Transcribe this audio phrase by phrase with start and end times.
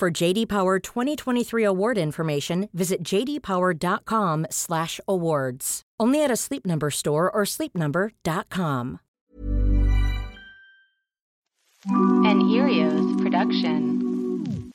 [0.00, 5.82] For JD Power 2023 award information, visit jdpower.com/awards.
[6.00, 9.00] Only at a Sleep Number store or sleepnumber.com.
[11.84, 14.72] An Earios production.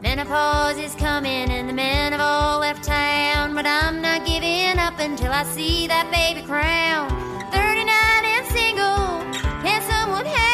[0.00, 5.00] Menopause is coming and the men have all left town, but I'm not giving up
[5.00, 7.10] until I see that baby crown.
[7.50, 9.24] 39 and single,
[9.64, 10.51] can someone help me out?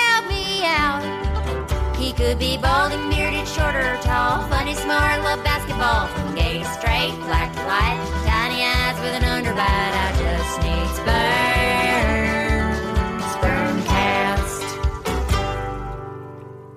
[2.09, 6.59] He could be bald and bearded, short or tall, funny, smart, love basketball, from gay
[6.59, 10.18] to straight, black to white, tiny eyes with an underbite.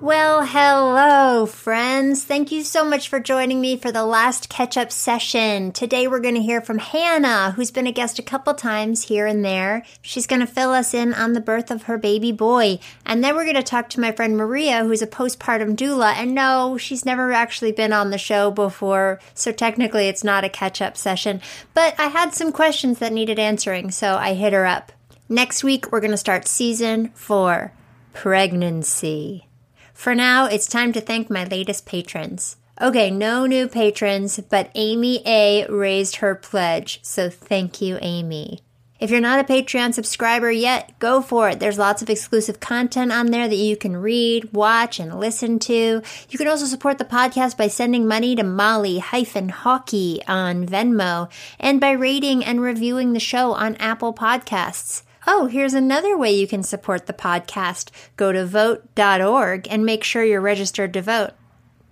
[0.02, 2.24] Well, hello, friends.
[2.24, 5.70] Thank you so much for joining me for the last catch up session.
[5.70, 9.28] Today we're going to hear from Hannah, who's been a guest a couple times here
[9.28, 9.84] and there.
[10.00, 12.80] She's going to fill us in on the birth of her baby boy.
[13.06, 16.14] And then we're going to talk to my friend Maria, who's a postpartum doula.
[16.16, 20.48] And no, she's never actually been on the show before, so technically it's not a
[20.48, 21.40] catch up session.
[21.74, 24.90] But I had some questions that needed answering, so I hit her up.
[25.28, 27.70] Next week, we're going to start season four
[28.14, 29.46] pregnancy.
[29.94, 32.56] For now, it's time to thank my latest patrons.
[32.80, 38.60] Okay, no new patrons, but Amy A raised her pledge, so thank you, Amy.
[39.02, 41.58] If you're not a Patreon subscriber yet, go for it.
[41.58, 46.02] There's lots of exclusive content on there that you can read, watch, and listen to.
[46.30, 51.28] You can also support the podcast by sending money to Molly hyphen Hawkey on Venmo
[51.58, 55.02] and by rating and reviewing the show on Apple Podcasts.
[55.26, 57.90] Oh, here's another way you can support the podcast.
[58.16, 61.30] Go to vote.org and make sure you're registered to vote.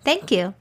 [0.05, 0.55] Thank you.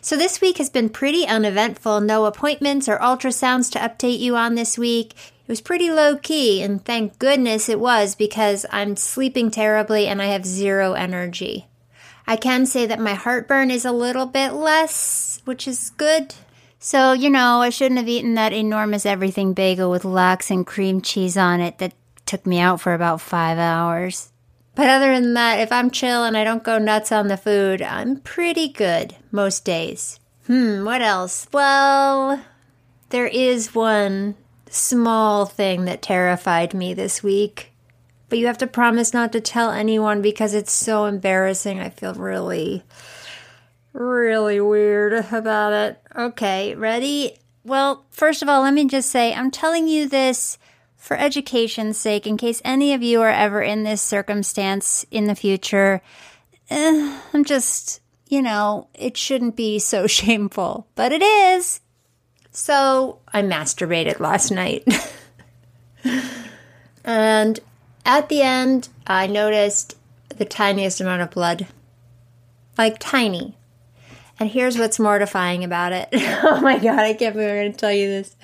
[0.00, 2.00] So, this week has been pretty uneventful.
[2.00, 5.12] No appointments or ultrasounds to update you on this week.
[5.12, 10.20] It was pretty low key, and thank goodness it was because I'm sleeping terribly and
[10.20, 11.68] I have zero energy.
[12.26, 16.34] I can say that my heartburn is a little bit less, which is good.
[16.86, 21.00] So, you know, I shouldn't have eaten that enormous everything bagel with lox and cream
[21.00, 21.94] cheese on it that
[22.26, 24.30] took me out for about five hours.
[24.76, 27.82] But other than that, if I'm chill and I don't go nuts on the food,
[27.82, 30.20] I'm pretty good most days.
[30.46, 31.48] Hmm, what else?
[31.52, 32.40] Well,
[33.08, 34.36] there is one
[34.70, 37.72] small thing that terrified me this week.
[38.28, 41.80] But you have to promise not to tell anyone because it's so embarrassing.
[41.80, 42.84] I feel really
[43.96, 46.00] really weird about it.
[46.14, 47.38] Okay, ready?
[47.64, 50.58] Well, first of all, let me just say I'm telling you this
[50.96, 55.34] for education's sake, in case any of you are ever in this circumstance in the
[55.34, 56.02] future.
[56.68, 61.80] Eh, I'm just, you know, it shouldn't be so shameful, but it is.
[62.50, 64.84] So I masturbated last night.
[67.04, 67.60] and
[68.04, 69.96] at the end, I noticed
[70.28, 71.66] the tiniest amount of blood.
[72.76, 73.54] Like tiny.
[74.38, 76.08] And here's what's mortifying about it.
[76.12, 78.36] oh my god, I can't believe I'm going to tell you this.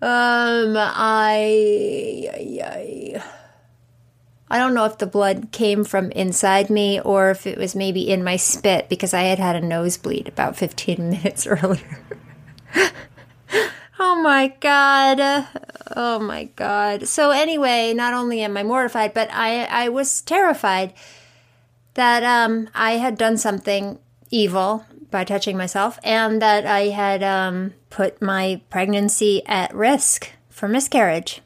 [0.00, 2.30] Um, I,
[2.62, 3.22] I,
[4.48, 8.08] I don't know if the blood came from inside me or if it was maybe
[8.08, 12.00] in my spit because I had had a nosebleed about 15 minutes earlier.
[13.98, 15.48] oh my god.
[15.96, 17.08] Oh my god.
[17.08, 20.94] So anyway, not only am I mortified, but I I was terrified
[21.94, 23.98] that um I had done something
[24.30, 30.68] evil by touching myself and that I had um, put my pregnancy at risk for
[30.68, 31.40] miscarriage.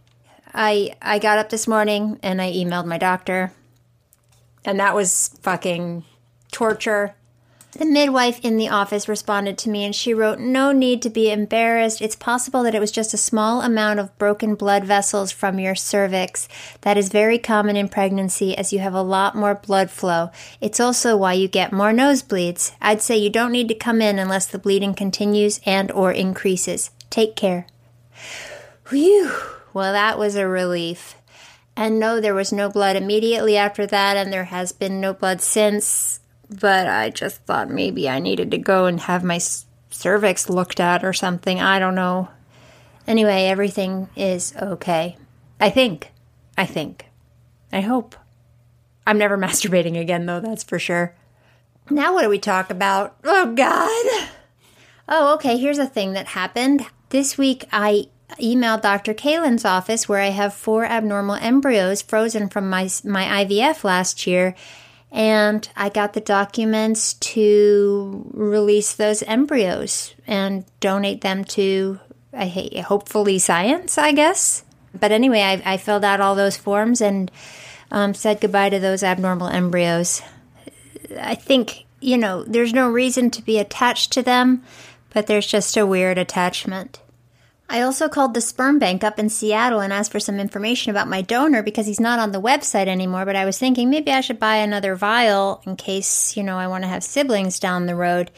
[0.54, 3.52] I I got up this morning and I emailed my doctor
[4.64, 6.04] and that was fucking
[6.50, 7.14] torture.
[7.72, 11.30] The midwife in the office responded to me and she wrote, No need to be
[11.30, 12.02] embarrassed.
[12.02, 15.74] It's possible that it was just a small amount of broken blood vessels from your
[15.74, 16.48] cervix.
[16.82, 20.30] That is very common in pregnancy as you have a lot more blood flow.
[20.60, 22.72] It's also why you get more nosebleeds.
[22.82, 26.90] I'd say you don't need to come in unless the bleeding continues and or increases.
[27.08, 27.66] Take care.
[28.90, 29.32] Whew.
[29.72, 31.14] Well, that was a relief.
[31.74, 35.40] And no, there was no blood immediately after that, and there has been no blood
[35.40, 36.20] since
[36.52, 39.38] but I just thought maybe I needed to go and have my
[39.90, 41.60] cervix looked at or something.
[41.60, 42.28] I don't know.
[43.06, 45.16] Anyway, everything is okay.
[45.60, 46.12] I think.
[46.56, 47.06] I think.
[47.72, 48.14] I hope.
[49.06, 51.14] I'm never masturbating again, though, that's for sure.
[51.90, 53.16] Now, what do we talk about?
[53.24, 54.28] Oh, God.
[55.08, 55.58] Oh, okay.
[55.58, 56.86] Here's a thing that happened.
[57.08, 58.06] This week, I
[58.40, 59.14] emailed Dr.
[59.14, 64.54] Kalen's office where I have four abnormal embryos frozen from my, my IVF last year.
[65.12, 72.00] And I got the documents to release those embryos and donate them to,
[72.34, 74.64] hopefully, science, I guess.
[74.98, 77.30] But anyway, I, I filled out all those forms and
[77.90, 80.22] um, said goodbye to those abnormal embryos.
[81.20, 84.62] I think, you know, there's no reason to be attached to them,
[85.10, 87.01] but there's just a weird attachment.
[87.68, 91.08] I also called the sperm bank up in Seattle and asked for some information about
[91.08, 93.24] my donor because he's not on the website anymore.
[93.24, 96.66] But I was thinking maybe I should buy another vial in case, you know, I
[96.66, 98.30] want to have siblings down the road.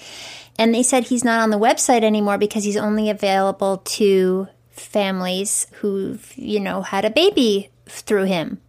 [0.56, 5.66] And they said he's not on the website anymore because he's only available to families
[5.72, 8.60] who've, you know, had a baby through him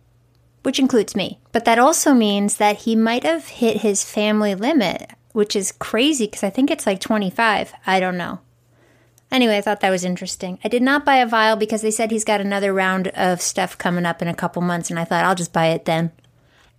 [0.65, 1.37] which includes me.
[1.51, 6.25] But that also means that he might have hit his family limit, which is crazy
[6.25, 7.71] because I think it's like 25.
[7.85, 8.39] I don't know.
[9.35, 10.59] Anyway, I thought that was interesting.
[10.63, 13.77] I did not buy a vial because they said he's got another round of stuff
[13.77, 16.13] coming up in a couple months, and I thought I'll just buy it then.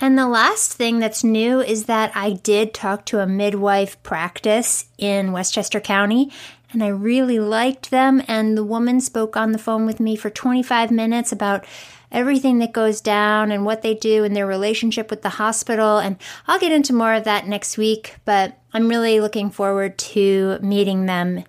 [0.01, 4.87] And the last thing that's new is that I did talk to a midwife practice
[4.97, 6.33] in Westchester County,
[6.73, 8.23] and I really liked them.
[8.27, 11.67] And the woman spoke on the phone with me for 25 minutes about
[12.11, 15.99] everything that goes down and what they do and their relationship with the hospital.
[15.99, 16.17] And
[16.47, 21.05] I'll get into more of that next week, but I'm really looking forward to meeting
[21.05, 21.45] them.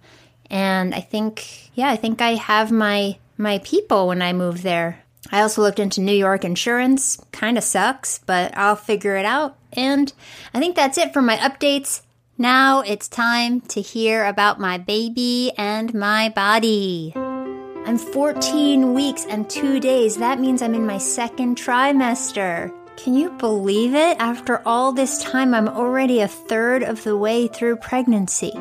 [0.50, 5.04] And I think, yeah, I think I have my my people when I move there.
[5.32, 7.22] I also looked into New York insurance.
[7.32, 9.58] Kind of sucks, but I'll figure it out.
[9.74, 10.12] And
[10.54, 12.02] I think that's it for my updates.
[12.38, 17.14] Now it's time to hear about my baby and my body.
[17.16, 20.18] I'm 14 weeks and two days.
[20.18, 22.74] That means I'm in my second trimester.
[22.98, 24.18] Can you believe it?
[24.20, 28.52] After all this time, I'm already a third of the way through pregnancy.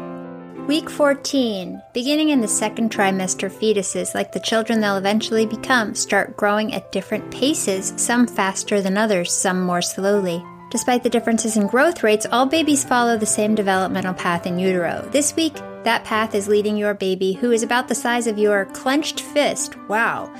[0.66, 1.80] Week 14.
[1.92, 6.90] Beginning in the second trimester, fetuses, like the children they'll eventually become, start growing at
[6.90, 10.44] different paces, some faster than others, some more slowly.
[10.72, 15.08] Despite the differences in growth rates, all babies follow the same developmental path in utero.
[15.12, 15.54] This week,
[15.84, 19.76] that path is leading your baby, who is about the size of your clenched fist,
[19.88, 20.34] wow,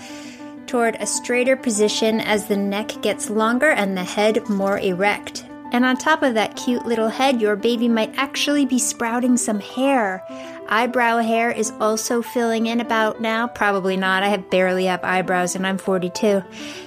[0.66, 5.44] toward a straighter position as the neck gets longer and the head more erect.
[5.72, 9.60] And on top of that cute little head, your baby might actually be sprouting some
[9.60, 10.24] hair.
[10.68, 13.46] Eyebrow hair is also filling in about now.
[13.46, 14.22] Probably not.
[14.22, 16.42] I have barely have eyebrows and I'm 42.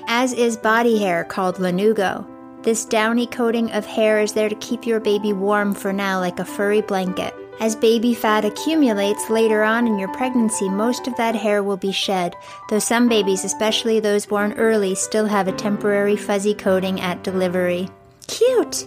[0.08, 2.26] As is body hair called lanugo.
[2.64, 6.40] This downy coating of hair is there to keep your baby warm for now, like
[6.40, 7.34] a furry blanket.
[7.62, 11.92] As baby fat accumulates later on in your pregnancy, most of that hair will be
[11.92, 12.36] shed,
[12.70, 17.90] though some babies, especially those born early, still have a temporary fuzzy coating at delivery.
[18.30, 18.86] Cute!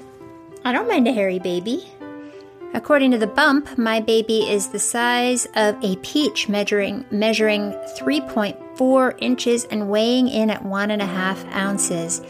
[0.64, 1.88] I don't mind a hairy baby.
[2.74, 9.14] According to the bump, my baby is the size of a peach, measuring measuring 3.4
[9.18, 12.22] inches and weighing in at one and a half ounces.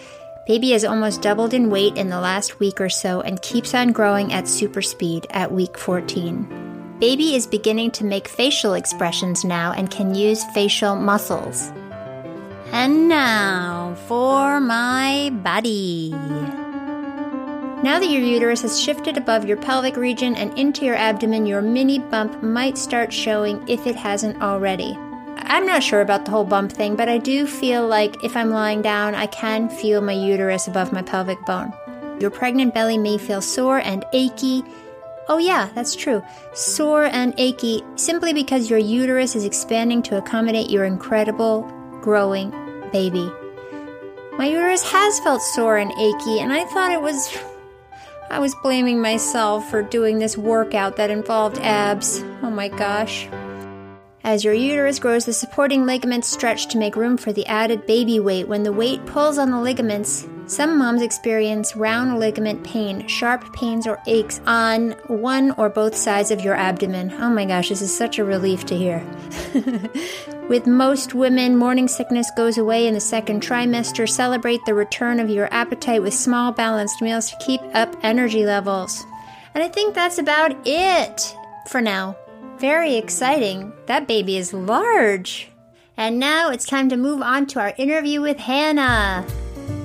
[0.46, 3.92] Baby has almost doubled in weight in the last week or so and keeps on
[3.92, 6.96] growing at super speed at week 14.
[6.98, 11.70] Baby is beginning to make facial expressions now and can use facial muscles.
[12.72, 16.14] And now for my body.
[17.82, 21.60] Now that your uterus has shifted above your pelvic region and into your abdomen, your
[21.60, 24.96] mini bump might start showing if it hasn't already.
[25.36, 28.50] I'm not sure about the whole bump thing, but I do feel like if I'm
[28.50, 31.72] lying down, I can feel my uterus above my pelvic bone.
[32.20, 34.62] Your pregnant belly may feel sore and achy.
[35.28, 36.22] Oh, yeah, that's true.
[36.54, 41.62] Sore and achy simply because your uterus is expanding to accommodate your incredible
[42.00, 42.50] growing
[42.92, 43.28] baby.
[44.38, 47.36] My uterus has felt sore and achy, and I thought it was.
[48.32, 52.22] I was blaming myself for doing this workout that involved abs.
[52.42, 53.28] Oh my gosh.
[54.24, 58.20] As your uterus grows, the supporting ligaments stretch to make room for the added baby
[58.20, 58.48] weight.
[58.48, 63.86] When the weight pulls on the ligaments, some moms experience round ligament pain, sharp pains
[63.86, 67.12] or aches on one or both sides of your abdomen.
[67.14, 69.04] Oh my gosh, this is such a relief to hear.
[70.48, 74.08] With most women, morning sickness goes away in the second trimester.
[74.08, 79.04] Celebrate the return of your appetite with small, balanced meals to keep up energy levels.
[79.54, 81.36] And I think that's about it
[81.68, 82.16] for now.
[82.58, 83.72] Very exciting.
[83.86, 85.48] That baby is large.
[85.96, 89.26] And now it's time to move on to our interview with Hannah.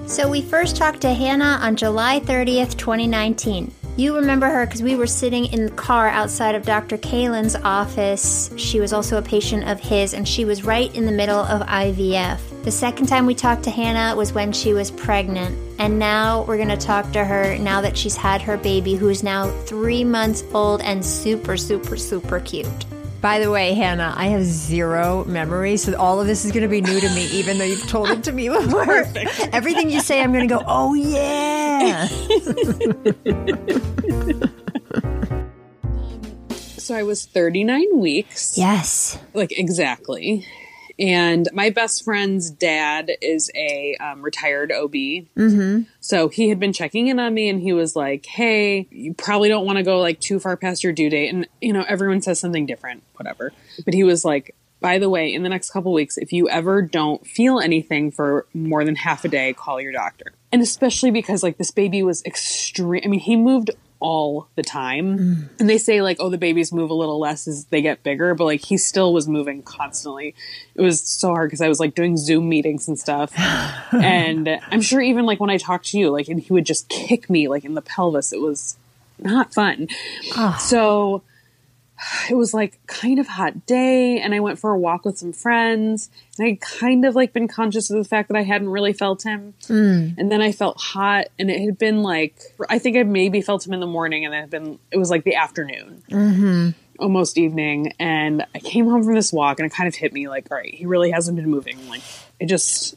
[0.08, 3.74] So we first talked to Hannah on July 30th, 2019.
[3.98, 7.00] You remember her because we were sitting in the car outside of Dr.
[7.00, 8.52] Kalen's office.
[8.56, 11.66] She was also a patient of his, and she was right in the middle of
[11.68, 12.40] IVF.
[12.64, 15.58] The second time we talked to Hannah was when she was pregnant.
[15.80, 19.24] And now we're going to talk to her now that she's had her baby, who's
[19.24, 22.86] now three months old and super, super, super cute.
[23.28, 26.70] By the way, Hannah, I have zero memory, so all of this is going to
[26.70, 29.04] be new to me, even though you've told it to me before.
[29.52, 32.08] Everything you say, I'm going to go, oh, yeah.
[36.56, 38.58] so I was 39 weeks.
[38.58, 39.20] Yes.
[39.34, 40.46] Like exactly.
[41.00, 44.92] And my best friend's dad is a um, retired OB.
[44.92, 45.82] Mm-hmm.
[46.00, 49.50] So he had been checking in on me and he was like, Hey, you probably
[49.50, 51.34] don't want to go like too far past your due date.
[51.34, 53.54] And, you know, everyone says something different, whatever.
[53.86, 56.82] But he was like, by the way, in the next couple weeks, if you ever
[56.82, 60.34] don't feel anything for more than half a day, call your doctor.
[60.52, 63.02] And especially because like this baby was extreme.
[63.04, 65.18] I mean, he moved all the time.
[65.18, 65.50] Mm.
[65.60, 68.36] And they say like, oh, the babies move a little less as they get bigger,
[68.36, 70.36] but like he still was moving constantly.
[70.76, 73.32] It was so hard because I was like doing Zoom meetings and stuff.
[73.92, 76.90] and I'm sure even like when I talked to you, like, and he would just
[76.90, 78.34] kick me like in the pelvis.
[78.34, 78.78] It was
[79.20, 79.88] not fun.
[80.36, 80.58] Oh.
[80.60, 81.24] So
[82.30, 85.34] it was like kind of hot day and I went for a walk with some
[85.34, 88.94] friends and I kind of like been conscious of the fact that I hadn't really
[88.94, 89.54] felt him.
[89.64, 90.16] Mm.
[90.18, 92.38] And then I felt hot and it had been like,
[92.70, 95.10] I think I maybe felt him in the morning and it had been, it was
[95.10, 96.04] like the afternoon.
[96.10, 96.70] Mm-hmm.
[97.00, 100.28] Almost evening, and I came home from this walk, and it kind of hit me
[100.28, 101.88] like, all right, he really hasn't been moving.
[101.88, 102.02] Like,
[102.40, 102.96] it just,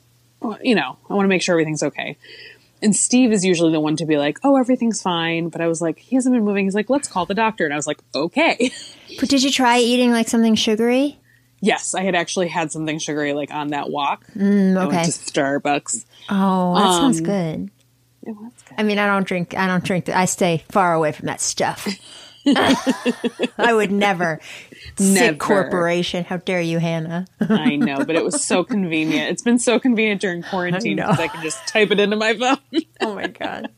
[0.63, 2.17] you know, I want to make sure everything's okay.
[2.83, 5.49] And Steve is usually the one to be like, oh, everything's fine.
[5.49, 6.65] But I was like, he hasn't been moving.
[6.65, 7.65] He's like, let's call the doctor.
[7.65, 8.73] And I was like, okay.
[9.19, 11.19] But did you try eating like something sugary?
[11.61, 14.25] Yes, I had actually had something sugary like on that walk.
[14.37, 14.81] Mm, okay.
[14.81, 16.05] I went to Starbucks.
[16.31, 17.71] Oh, that um, sounds good.
[18.23, 18.77] It was good.
[18.79, 19.55] I mean, I don't drink.
[19.57, 20.09] I don't drink.
[20.09, 21.87] I stay far away from that stuff.
[22.47, 24.41] I would never.
[24.99, 25.15] Never.
[25.15, 26.25] Sick corporation.
[26.25, 27.27] How dare you, Hannah?
[27.41, 29.31] I know, but it was so convenient.
[29.31, 32.35] It's been so convenient during quarantine because I, I can just type it into my
[32.35, 32.59] phone.
[33.01, 33.71] oh my God.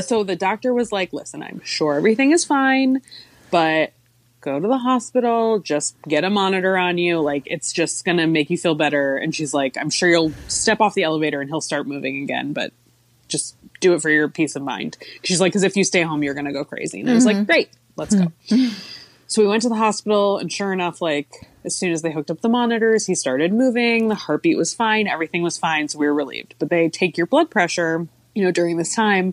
[0.00, 3.02] so the doctor was like, listen, I'm sure everything is fine,
[3.50, 3.92] but
[4.40, 7.20] go to the hospital, just get a monitor on you.
[7.20, 9.16] Like, it's just going to make you feel better.
[9.16, 12.52] And she's like, I'm sure you'll step off the elevator and he'll start moving again,
[12.52, 12.72] but
[13.28, 14.98] just do it for your peace of mind.
[15.24, 17.00] She's like, because if you stay home, you're going to go crazy.
[17.00, 17.12] And mm-hmm.
[17.12, 17.44] I was like, mm-hmm.
[17.44, 18.32] great, let's go.
[18.48, 18.74] Mm-hmm.
[19.32, 22.30] So we went to the hospital, and sure enough, like as soon as they hooked
[22.30, 24.08] up the monitors, he started moving.
[24.08, 26.54] The heartbeat was fine, everything was fine, so we were relieved.
[26.58, 29.32] But they take your blood pressure, you know, during this time,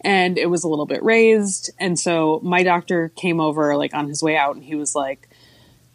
[0.00, 1.72] and it was a little bit raised.
[1.80, 5.28] And so my doctor came over like on his way out, and he was like,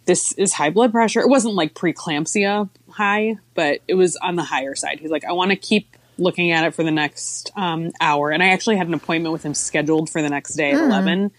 [0.03, 4.43] "This is high blood pressure." It wasn't like preeclampsia high, but it was on the
[4.43, 4.99] higher side.
[4.99, 8.41] He's like, "I want to keep." Looking at it for the next um, hour, and
[8.41, 10.87] I actually had an appointment with him scheduled for the next day at mm.
[10.87, 11.31] eleven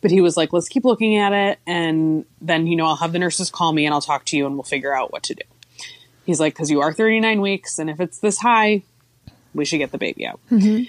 [0.00, 1.58] but he was like, let's keep looking at it.
[1.66, 4.46] And then, you know, I'll have the nurses call me and I'll talk to you
[4.46, 5.42] and we'll figure out what to do.
[6.24, 7.78] He's like, because you are 39 weeks.
[7.78, 8.82] And if it's this high,
[9.54, 10.40] we should get the baby out.
[10.50, 10.84] Mm-hmm.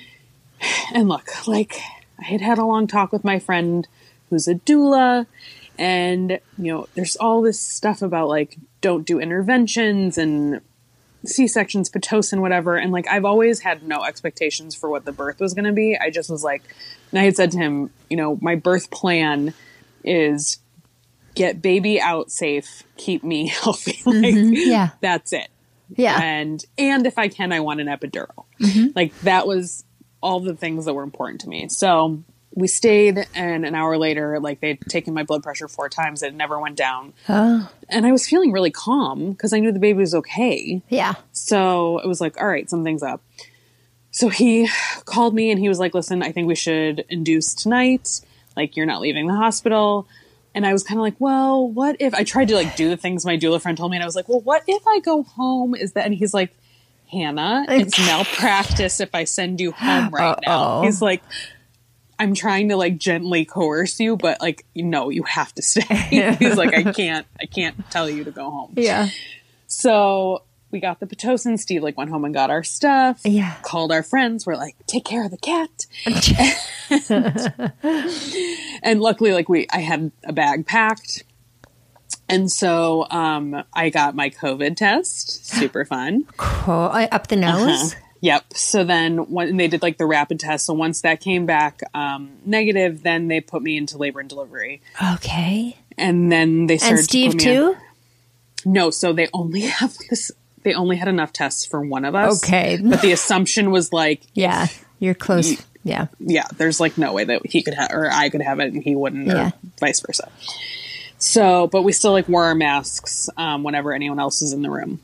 [0.93, 1.79] And look, like,
[2.19, 3.87] I had had a long talk with my friend
[4.29, 5.25] who's a doula.
[5.79, 10.61] And, you know, there's all this stuff about like, don't do interventions and
[11.25, 12.77] C sections, Pitocin, whatever.
[12.77, 15.97] And like, I've always had no expectations for what the birth was going to be.
[15.97, 16.63] I just was like,
[17.11, 19.53] and I had said to him, you know, my birth plan
[20.03, 20.59] is
[21.35, 24.01] get baby out safe, keep me healthy.
[24.05, 24.53] like, mm-hmm.
[24.55, 24.89] Yeah.
[25.01, 25.49] That's it.
[25.95, 26.19] Yeah.
[26.21, 28.45] And, and if I can, I want an epidural.
[28.59, 28.87] Mm-hmm.
[28.95, 29.83] Like, that was
[30.21, 31.67] all the things that were important to me.
[31.67, 36.21] So, we stayed and an hour later like they'd taken my blood pressure four times
[36.21, 37.13] it never went down.
[37.29, 37.71] Oh.
[37.89, 40.81] and i was feeling really calm because i knew the baby was okay.
[40.89, 41.13] Yeah.
[41.31, 43.21] So it was like all right something's up.
[44.11, 44.69] So he
[45.05, 48.21] called me and he was like listen i think we should induce tonight.
[48.57, 50.07] Like you're not leaving the hospital.
[50.53, 52.97] And i was kind of like well what if i tried to like do the
[52.97, 55.23] things my doula friend told me and i was like well what if i go
[55.23, 55.73] home?
[55.75, 56.53] Is that and he's like
[57.09, 60.79] hannah it's malpractice if i send you home right Uh-oh.
[60.79, 61.21] now he's like
[62.21, 66.35] I'm trying to like gently coerce you, but like, no, you have to stay.
[66.39, 68.73] He's like, I can't, I can't tell you to go home.
[68.75, 69.09] Yeah.
[69.65, 71.57] So we got the Pitocin.
[71.57, 73.21] Steve like went home and got our stuff.
[73.25, 73.55] Yeah.
[73.63, 74.45] Called our friends.
[74.45, 75.87] We're like, take care of the cat.
[77.09, 77.73] and,
[78.83, 81.23] and luckily, like we, I had a bag packed.
[82.29, 85.47] And so um, I got my COVID test.
[85.47, 86.27] Super fun.
[86.37, 86.91] Cool.
[87.11, 87.95] Up the nose?
[87.95, 88.00] Uh-huh.
[88.21, 88.53] Yep.
[88.53, 92.37] So then when they did like the rapid test, so once that came back um,
[92.45, 94.81] negative, then they put me into labor and delivery.
[95.15, 95.75] Okay.
[95.97, 96.97] And then they started.
[96.97, 97.77] And Steve to too.
[98.63, 100.31] No, so they only have this.
[100.63, 102.43] They only had enough tests for one of us.
[102.43, 102.77] Okay.
[102.83, 104.67] But the assumption was like, yeah,
[104.99, 105.59] you're close.
[105.83, 106.07] Yeah.
[106.19, 106.45] Yeah.
[106.55, 108.95] There's like no way that he could have or I could have it and he
[108.95, 109.47] wouldn't, yeah.
[109.47, 110.31] or vice versa.
[111.17, 114.69] So, but we still like wore our masks um, whenever anyone else is in the
[114.69, 114.99] room.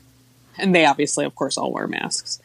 [0.56, 2.40] and they obviously, of course, all wear masks.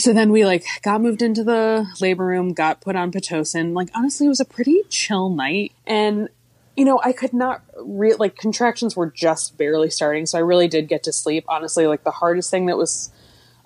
[0.00, 3.74] So then we like got moved into the labor room, got put on pitocin.
[3.74, 6.28] Like honestly, it was a pretty chill night, and
[6.76, 10.68] you know, I could not re- like contractions were just barely starting, so I really
[10.68, 11.44] did get to sleep.
[11.48, 13.10] Honestly, like the hardest thing that was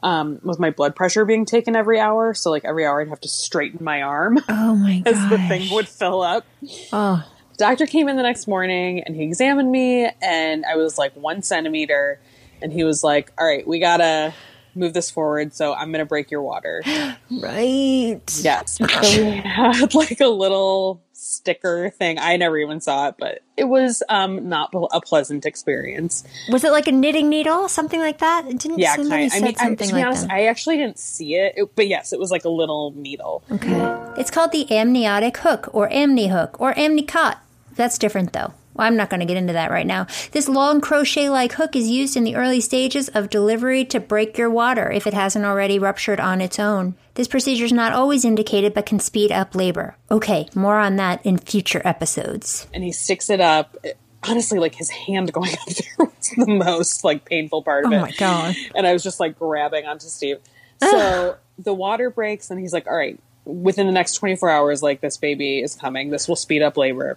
[0.02, 2.34] um, was my blood pressure being taken every hour.
[2.34, 5.72] So like every hour, I'd have to straighten my arm Oh my as the thing
[5.72, 6.44] would fill up.
[6.92, 10.98] Oh, The doctor came in the next morning and he examined me, and I was
[10.98, 12.18] like one centimeter,
[12.60, 14.34] and he was like, "All right, we gotta."
[14.74, 16.82] Move this forward, so I'm gonna break your water.
[17.30, 18.20] right.
[18.42, 18.78] Yes.
[19.04, 22.18] So we had like a little sticker thing.
[22.18, 26.24] I never even saw it, but it was um not a pleasant experience.
[26.50, 28.46] Was it like a knitting needle, something like that?
[28.46, 30.32] It didn't Yeah, kind I mean, I, to be like honest, that?
[30.32, 33.42] I actually didn't see it, it, but yes, it was like a little needle.
[33.50, 34.12] Okay.
[34.18, 37.38] It's called the amniotic hook or amni hook or amnicot.
[37.74, 38.52] That's different though.
[38.74, 40.06] Well, I'm not going to get into that right now.
[40.32, 44.36] This long crochet like hook is used in the early stages of delivery to break
[44.36, 46.96] your water if it hasn't already ruptured on its own.
[47.14, 49.96] This procedure is not always indicated but can speed up labor.
[50.10, 52.66] Okay, more on that in future episodes.
[52.74, 53.76] And he sticks it up.
[54.24, 57.94] Honestly, like his hand going up there was the most like painful part of Oh
[57.94, 57.98] it.
[57.98, 58.56] Oh my God.
[58.74, 60.38] And I was just like grabbing onto Steve.
[60.80, 65.00] So the water breaks, and he's like, "All right, within the next 24 hours, like
[65.00, 66.10] this baby is coming.
[66.10, 67.16] This will speed up labor."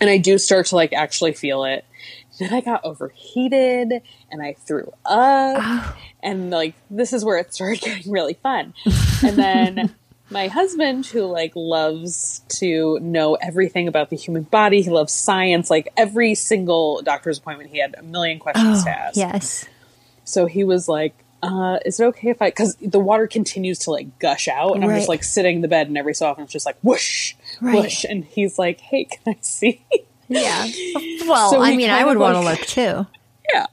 [0.00, 1.84] And I do start to like actually feel it.
[2.38, 5.96] Then I got overheated and I threw up.
[6.22, 8.74] And like this is where it started getting really fun.
[9.22, 9.94] And then
[10.30, 15.70] my husband who like loves to know everything about the human body, he loves science,
[15.70, 19.16] like every single doctor's appointment he had a million questions to ask.
[19.16, 19.66] Yes.
[20.24, 23.90] So he was like, uh, is it okay if I, cause the water continues to
[23.90, 26.44] like gush out and I'm just like sitting in the bed and every so often
[26.44, 27.74] it's just like whoosh, Right.
[27.74, 28.04] whoosh.
[28.04, 29.84] And he's like, hey, can I see?
[30.28, 30.66] Yeah.
[31.26, 33.06] Well, So I mean, I would want to look too.
[33.52, 33.66] yeah.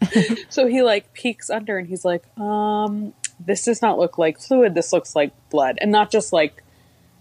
[0.49, 4.73] so he like peeks under and he's like, um, this does not look like fluid.
[4.75, 6.61] This looks like blood and not just like,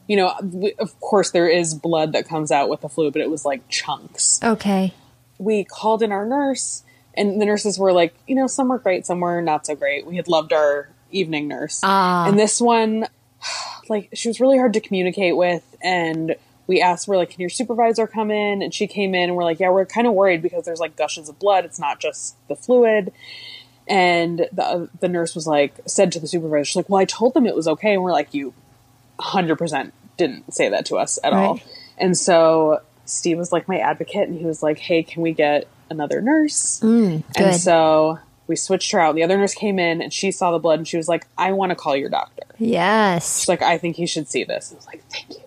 [0.08, 0.34] you know,
[0.80, 3.68] of course there is blood that comes out with the fluid, but it was like
[3.68, 4.40] chunks.
[4.42, 4.92] Okay.
[5.38, 6.82] we called in our nurse
[7.16, 10.04] and the nurses were like you know some were great some were not so great
[10.06, 12.26] we had loved our evening nurse Ah.
[12.26, 13.06] and this one
[13.88, 17.50] like she was really hard to communicate with and we asked we're like can your
[17.50, 20.42] supervisor come in and she came in and we're like yeah we're kind of worried
[20.42, 23.12] because there's like gushes of blood it's not just the fluid
[23.86, 27.34] and the, the nurse was like said to the supervisor she's like well i told
[27.34, 28.54] them it was okay and we're like you
[29.18, 31.60] 100% didn't say that to us at all."
[31.98, 35.68] And so Steve was like my advocate and he was like, hey, can we get
[35.90, 36.80] another nurse?
[36.80, 37.46] Mm, good.
[37.46, 39.14] And so we switched her out.
[39.14, 41.52] The other nurse came in and she saw the blood and she was like, I
[41.52, 42.42] want to call your doctor.
[42.58, 43.40] Yes.
[43.40, 44.72] She's like, I think he should see this.
[44.72, 45.42] I was like, thank you.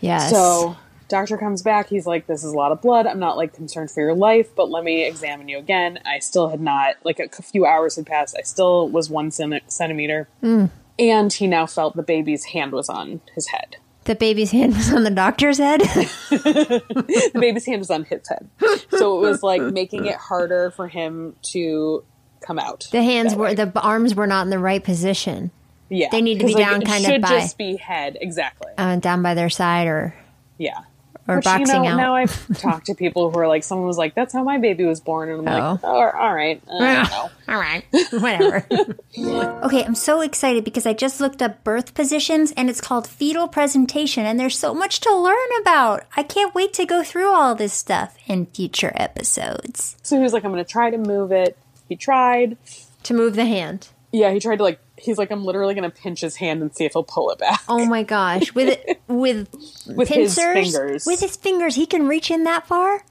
[0.00, 0.30] Yes.
[0.30, 0.76] So
[1.08, 1.88] doctor comes back.
[1.88, 3.06] He's like, this is a lot of blood.
[3.06, 5.98] I'm not like concerned for your life, but let me examine you again.
[6.06, 8.36] I still had not, like a few hours had passed.
[8.38, 10.28] I still was one centi- centimeter.
[10.42, 10.70] Mm.
[10.98, 13.76] And he now felt the baby's hand was on his head.
[14.04, 15.80] the baby's hand was on the doctor's head.
[16.30, 18.48] the baby's hand was on his head.
[18.90, 22.04] So it was like making it harder for him to
[22.50, 22.88] come out.
[22.90, 23.54] the hands were way.
[23.54, 25.50] the arms were not in the right position.
[25.88, 26.08] yeah.
[26.10, 28.72] they need to be like, down kind of by- just be head exactly.
[28.76, 30.14] Uh, down by their side or
[30.58, 30.80] yeah.
[31.28, 31.96] or Which, boxing you know, out.
[31.96, 34.84] Now I've talked to people who are like, someone was like, "That's how my baby
[34.84, 35.80] was born," and I'm like, Oh.
[35.84, 38.64] "Oh, all right, uh, I don't know." All right, whatever.
[39.66, 43.48] okay, I'm so excited because I just looked up birth positions and it's called fetal
[43.48, 46.04] presentation, and there's so much to learn about.
[46.16, 49.96] I can't wait to go through all this stuff in future episodes.
[50.02, 51.56] So he was like, "I'm going to try to move it."
[51.90, 52.56] He tried.
[53.02, 53.88] To move the hand.
[54.12, 54.78] Yeah, he tried to like.
[54.96, 57.38] He's like, "I'm literally going to pinch his hand and see if he'll pull it
[57.38, 59.48] back." Oh my gosh, with it with
[59.86, 61.04] With his fingers.
[61.06, 63.04] with his fingers, he can reach in that far.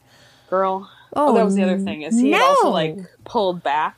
[0.49, 0.89] girl.
[1.15, 2.03] Oh, Oh, that was the other thing.
[2.03, 3.97] Is he had also like pulled back,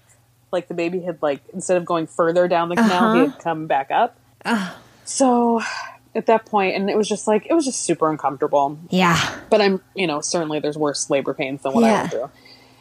[0.51, 3.31] like the baby had like instead of going further down the canal, he Uh-huh.
[3.31, 4.17] had come back up.
[5.05, 5.61] So
[6.15, 8.77] at that point, and it was just like it was just super uncomfortable.
[8.89, 9.17] Yeah,
[9.49, 12.29] But I'm, you know, certainly there's worse labor pains than what I went through.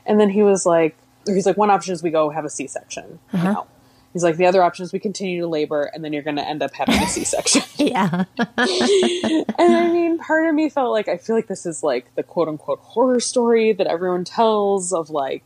[0.06, 3.18] And then he was like, he's like, one option is we go have a C-section.
[3.32, 3.46] Uh-huh.
[3.46, 3.66] You know?
[4.12, 6.46] He's like, the other option is we continue to labor, and then you're going to
[6.46, 7.62] end up having a C-section.
[7.76, 8.24] yeah.
[9.58, 12.22] And I mean, part of me felt like I feel like this is like the
[12.22, 15.44] quote unquote horror story that everyone tells of like,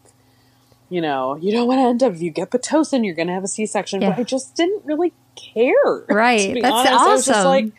[0.88, 3.34] you know, you don't want to end up if you get pitocin, you're going to
[3.34, 4.00] have a C-section.
[4.00, 4.10] Yeah.
[4.10, 6.04] But I just didn't really care.
[6.08, 6.56] Right.
[6.62, 7.50] That's honest, I was just awesome.
[7.50, 7.72] like,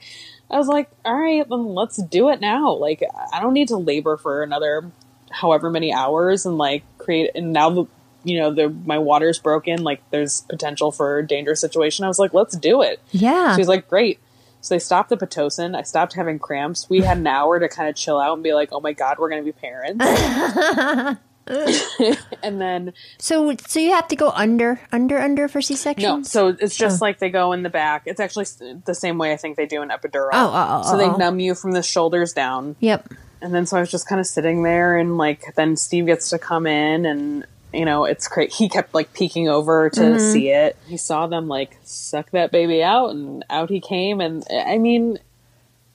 [0.51, 2.73] I was like, all right, then let's do it now.
[2.73, 4.91] Like, I don't need to labor for another
[5.35, 7.31] however many hours and like create.
[7.35, 7.85] And now the
[8.23, 9.83] you know the my water's broken.
[9.83, 12.05] Like, there's potential for a dangerous situation.
[12.05, 12.99] I was like, let's do it.
[13.11, 13.51] Yeah.
[13.51, 14.19] So he's like, great.
[14.61, 15.77] So they stopped the Pitocin.
[15.77, 16.89] I stopped having cramps.
[16.89, 19.19] We had an hour to kind of chill out and be like, oh my God,
[19.19, 20.03] we're going to be parents.
[22.43, 26.09] and then So, so you have to go under, under, under for C section.
[26.09, 27.05] no, so it's just oh.
[27.05, 28.03] like they go in the back.
[28.07, 28.47] It's actually
[28.85, 30.29] the same way I think they do an epidural.
[30.33, 31.17] Oh, oh, oh, so they oh, oh.
[31.17, 32.75] numb you from the shoulders down.
[32.79, 33.09] Yep.
[33.41, 36.29] And then so I was just kind of sitting there, and like then Steve gets
[36.29, 38.51] to come in, and you know it's great.
[38.53, 40.31] He kept like peeking over to Mm-hmm.
[40.31, 40.77] see it.
[40.87, 44.21] He saw them like suck that baby out, and out he came.
[44.21, 45.19] And I mean,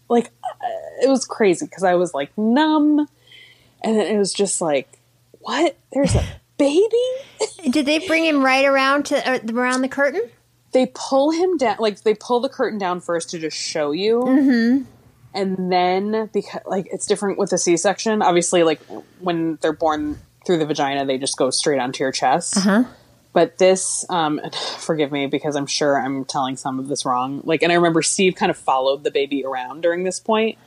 [0.08, 3.08] like uh, it was crazy because I was like numb,
[3.82, 4.88] and then it was just like,
[5.40, 5.76] what?
[5.92, 6.24] There's a
[6.58, 6.88] baby.
[7.70, 10.22] Did they bring him right around to uh, around the curtain?
[10.72, 14.20] they pull him down like they pull the curtain down first to just show you
[14.20, 14.84] mm-hmm.
[15.34, 18.22] And then because like it's different with a c-section.
[18.22, 18.80] Obviously like
[19.20, 22.56] when they're born through the vagina they just go straight onto your chest.
[22.56, 22.84] Uh-huh.
[23.32, 24.40] but this um
[24.78, 27.42] forgive me because i'm sure i'm telling some of this wrong.
[27.44, 30.58] Like and i remember steve kind of followed the baby around during this point.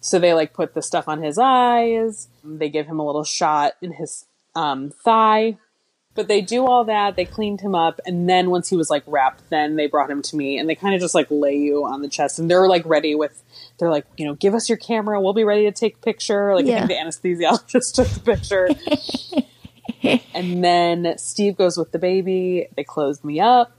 [0.00, 2.28] So they like put the stuff on his eyes.
[2.44, 5.58] They give him a little shot in his um, thigh.
[6.14, 7.14] But they do all that.
[7.14, 8.00] They cleaned him up.
[8.04, 10.58] And then once he was like wrapped then they brought him to me.
[10.58, 12.38] And they kind of just like lay you on the chest.
[12.38, 13.42] And they're like ready with
[13.78, 15.20] they're like you know give us your camera.
[15.20, 16.54] We'll be ready to take picture.
[16.54, 16.84] Like Yeah.
[16.84, 18.68] i think the anesthesiologist took the picture.
[20.34, 22.68] And then steve goes with the baby.
[22.76, 23.72] They closed me up.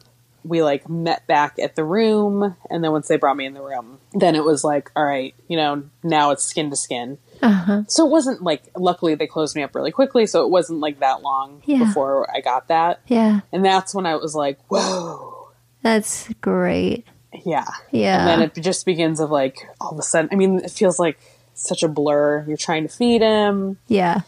[0.44, 2.56] We like met back at the room.
[2.70, 5.34] And then once they brought me in the room then it was like all right
[5.48, 7.18] you know now it's skin to skin.
[7.42, 7.84] Uh-huh.
[7.88, 10.26] so it wasn't like luckily they closed me up really quickly.
[10.26, 11.80] So it wasn't like that long Yeah.
[11.86, 13.00] before i got that.
[13.08, 15.50] Yeah, and that's when i was like whoa.
[15.82, 17.06] That's great.
[17.46, 18.20] Yeah Yeah.
[18.30, 21.00] and then it just begins of like all of a sudden i mean it feels
[21.00, 21.20] like
[21.54, 24.22] such a blur you're trying to feed him yeah.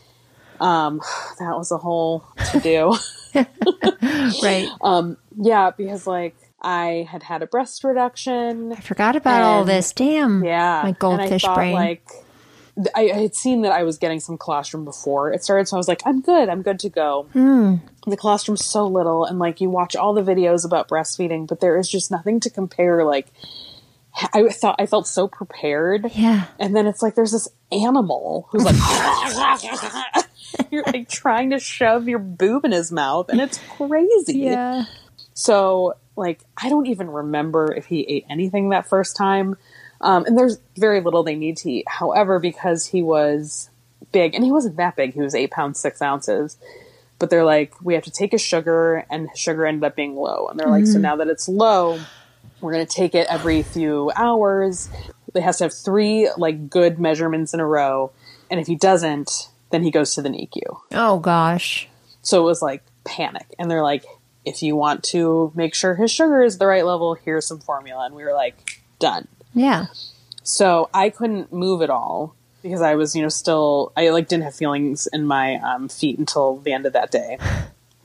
[0.60, 1.00] um
[1.40, 2.96] that was a whole to do
[4.44, 4.68] Right.
[4.82, 9.94] um yeah because like i had had a breast reduction I forgot about all this.
[9.94, 10.44] Damn.
[10.44, 11.74] Yeah, My goldfish thought, brain.
[11.74, 12.04] Like,
[12.96, 15.80] I, I had seen that I was getting some colostrum before it started, so I
[15.80, 17.28] was like, I'm good, I'm good to go.
[17.34, 17.76] Hmm.
[18.08, 21.78] The colostrum's so little, and like you watch all the videos about breastfeeding, but there
[21.78, 23.04] is just nothing to compare.
[23.06, 23.28] Like,
[24.34, 26.46] I thought I felt so prepared, Yeah.
[26.60, 28.76] and then it's like there's this animal who's like.
[30.72, 34.40] You're like trying to shove your boob in his mouth, and it's crazy.
[34.40, 34.86] Yeah.
[35.34, 39.58] So, like, I don't even remember if he ate anything that first time.
[40.02, 41.88] Um, and there's very little they need to eat.
[41.88, 43.70] However, because he was
[44.12, 46.58] big, and he wasn't that big, he was eight pounds, six ounces.
[47.20, 50.16] But they're like, we have to take his sugar, and his sugar ended up being
[50.16, 50.48] low.
[50.48, 52.00] And they're like, so now that it's low,
[52.60, 54.90] we're going to take it every few hours.
[55.34, 58.12] It has to have three, like, good measurements in a row.
[58.50, 60.80] And if he doesn't, then he goes to the NICU.
[60.92, 61.88] Oh gosh.
[62.22, 63.48] So it was like panic.
[63.58, 64.06] And they're like,
[64.46, 68.06] if you want to make sure his sugar is the right level, here's some formula.
[68.06, 69.28] And we were like, done.
[69.54, 69.88] Yeah.
[70.44, 74.44] So I couldn't move at all because I was, you know, still, I like didn't
[74.44, 77.38] have feelings in my um, feet until the end of that day.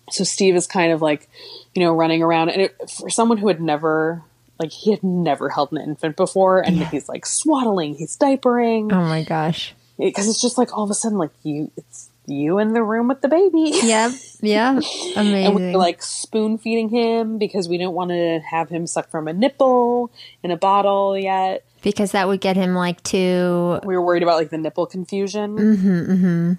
[0.09, 1.29] So Steve is kind of like,
[1.75, 2.51] you know, running around.
[2.51, 4.23] And it, for someone who had never,
[4.61, 8.93] like, he had never held an infant before, and he's like swaddling, he's diapering.
[8.93, 9.75] Oh my gosh.
[9.99, 13.09] Because it's just like all of a sudden, like, you, it's you in the room
[13.09, 13.73] with the baby.
[13.83, 14.13] Yep.
[14.41, 14.71] Yeah.
[15.17, 15.17] Amazing.
[15.17, 19.11] and we were like spoon feeding him because we didn't want to have him suck
[19.11, 20.11] from a nipple
[20.43, 21.65] in a bottle yet.
[21.83, 23.81] because that would get him like too.
[23.85, 25.57] We were worried about like the nipple confusion.
[25.57, 26.53] Mm-hmm, mm-hmm.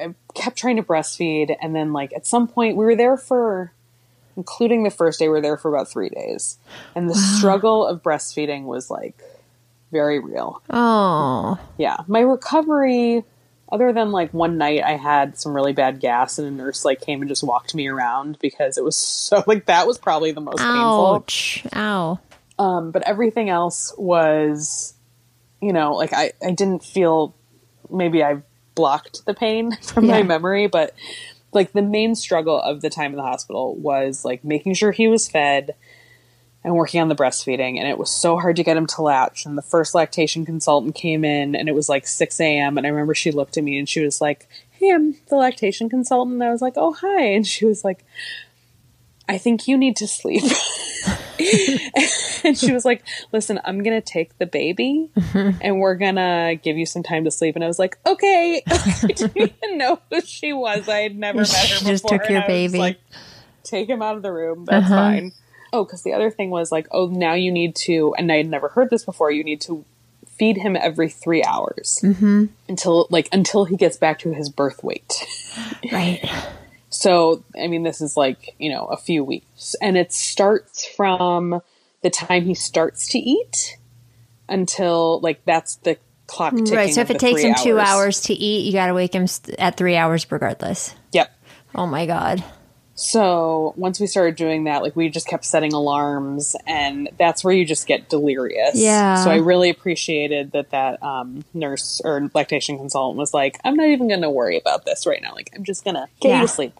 [0.00, 3.72] I kept trying to breastfeed, and then like at some point we were there for,
[4.36, 6.58] including the first day, we were there for about three days,
[6.96, 9.22] and the struggle of breastfeeding was like
[9.92, 10.60] very real.
[10.68, 11.58] Oh.
[11.78, 13.24] Yeah, my recovery.
[13.74, 17.00] Other than like one night, I had some really bad gas, and a nurse like
[17.00, 20.40] came and just walked me around because it was so like that was probably the
[20.40, 21.16] most painful.
[21.16, 21.64] Ouch.
[21.74, 22.20] Ow.
[22.56, 24.94] Um, but everything else was,
[25.60, 27.34] you know, like I, I didn't feel
[27.90, 28.42] maybe I
[28.76, 30.94] blocked the pain from my memory, but
[31.50, 35.08] like the main struggle of the time in the hospital was like making sure he
[35.08, 35.74] was fed
[36.64, 37.78] and working on the breastfeeding.
[37.78, 39.44] And it was so hard to get him to latch.
[39.46, 42.78] And the first lactation consultant came in and it was like 6 a.m.
[42.78, 45.88] And I remember she looked at me and she was like, Hey, I'm the lactation
[45.90, 46.34] consultant.
[46.34, 47.22] And I was like, Oh, hi.
[47.26, 48.04] And she was like,
[49.28, 50.42] I think you need to sleep.
[52.44, 55.08] and she was like, "Listen, I'm gonna take the baby,
[55.62, 59.00] and we're gonna give you some time to sleep." And I was like, "Okay." I
[59.08, 60.88] didn't even know who she was.
[60.90, 61.66] I had never met her before.
[61.78, 61.90] She before.
[61.92, 62.78] just took your baby.
[62.78, 63.00] like,
[63.62, 64.64] take him out of the room.
[64.66, 64.94] That's Uh-huh.
[64.94, 65.32] fine.
[65.74, 68.46] Oh, because the other thing was like, oh, now you need to, and I had
[68.48, 69.30] never heard this before.
[69.30, 69.84] You need to
[70.28, 72.46] feed him every three hours Mm-hmm.
[72.68, 75.12] until like until he gets back to his birth weight.
[75.92, 76.24] Right.
[76.90, 79.74] So, I mean, this is like, you know, a few weeks.
[79.82, 81.60] And it starts from
[82.02, 83.76] the time he starts to eat
[84.48, 86.72] until, like, that's the clock ticking.
[86.72, 86.94] Right.
[86.94, 89.58] So if it takes him two hours to eat, you got to wake him st-
[89.58, 90.94] at three hours regardless.
[91.10, 91.36] Yep.
[91.74, 92.44] Oh my God.
[92.96, 97.52] So once we started doing that, like we just kept setting alarms, and that's where
[97.52, 98.76] you just get delirious.
[98.76, 99.16] Yeah.
[99.24, 103.88] So I really appreciated that that um, nurse or lactation consultant was like, "I'm not
[103.88, 105.32] even going to worry about this right now.
[105.34, 106.40] Like I'm just going to get Yeah.
[106.42, 106.78] you to sleep."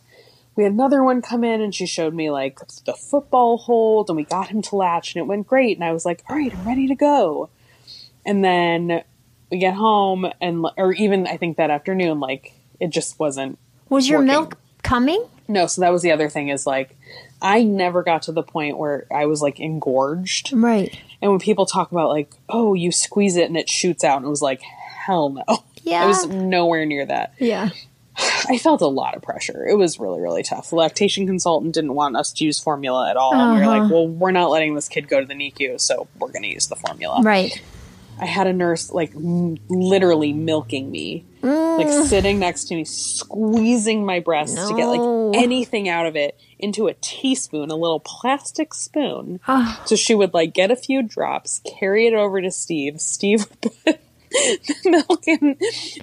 [0.57, 4.17] We had another one come in, and she showed me like the football hold, and
[4.17, 5.77] we got him to latch, and it went great.
[5.77, 7.49] And I was like, "All right, I'm ready to go."
[8.25, 9.03] And then
[9.51, 14.09] we get home, and or even I think that afternoon, like it just wasn't Was
[14.09, 14.27] your Working.
[14.33, 15.25] milk coming?
[15.49, 16.97] No, so that was the other thing is like
[17.43, 20.53] I never got to the point where I was like engorged.
[20.53, 20.99] Right.
[21.21, 24.27] And when people talk about like, oh, you squeeze it and it shoots out, and
[24.27, 25.45] it was like, hell no.
[25.83, 26.05] Yeah.
[26.05, 27.35] I was nowhere near that.
[27.39, 27.69] Yeah.
[28.49, 29.67] I felt a lot of pressure.
[29.67, 30.71] It was really, really tough.
[30.71, 33.35] The lactation consultant didn't want us to use formula at all.
[33.35, 33.83] And we were Uh-huh.
[33.83, 36.49] like, well, we're not letting this kid go to the NICU, so we're going to
[36.49, 37.21] use the formula.
[37.23, 37.61] Right.
[38.19, 44.05] I had a nurse like m- literally milking me, like sitting next to me, squeezing
[44.05, 48.73] my breast to get like anything out of it into a teaspoon, a little plastic
[48.73, 49.41] spoon.
[49.47, 49.83] Ah.
[49.85, 53.01] So she would like get a few drops, carry it over to Steve.
[53.01, 55.57] Steve would put the milk in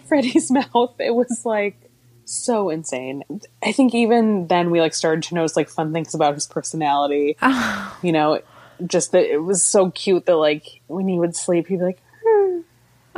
[0.08, 0.96] Freddie's mouth.
[1.00, 1.78] It was like
[2.26, 3.24] so insane.
[3.64, 7.38] I think even then we like started to notice like fun things about his personality.
[8.02, 8.42] You know,
[8.86, 12.02] just that it was so cute that like when he would sleep, he'd be like,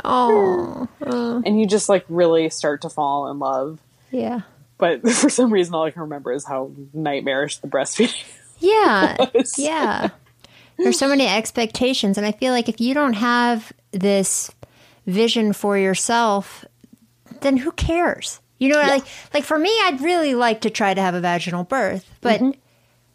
[0.02, 0.88] Oh.
[1.00, 3.80] and you just like really start to fall in love.
[4.10, 4.40] Yeah.
[4.78, 8.22] But for some reason, all I can remember is how nightmarish the breastfeeding.
[8.60, 9.16] Yeah.
[9.34, 9.58] was.
[9.58, 10.10] Yeah.
[10.78, 12.16] There's so many expectations.
[12.16, 14.50] And I feel like if you don't have this
[15.06, 16.64] vision for yourself,
[17.40, 18.40] then who cares?
[18.58, 19.04] You know, like
[19.34, 22.58] like for me, I'd really like to try to have a vaginal birth, but mm-hmm.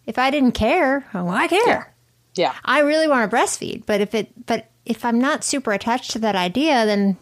[0.06, 1.94] if I didn't care, oh, I care.
[2.36, 6.12] Yeah, I really want to breastfeed, but if it but if I'm not super attached
[6.12, 7.16] to that idea, then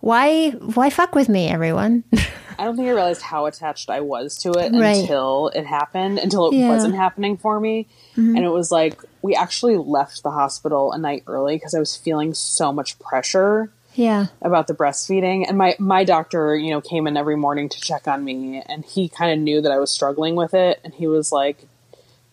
[0.00, 2.04] why why fuck with me, everyone?
[2.58, 4.98] I don't think I realized how attached I was to it Right.
[5.00, 6.62] until it happened, until it Yeah.
[6.64, 6.68] Mm-hmm.
[6.68, 7.86] wasn't happening for me.
[8.16, 11.96] And it was like we actually left the hospital a night early because I was
[11.96, 14.26] feeling so much pressure yeah.
[14.42, 18.06] about the breastfeeding and my my doctor you know came in every morning to check
[18.08, 21.06] on me and he kind of knew that I was struggling with it and he
[21.06, 21.66] was like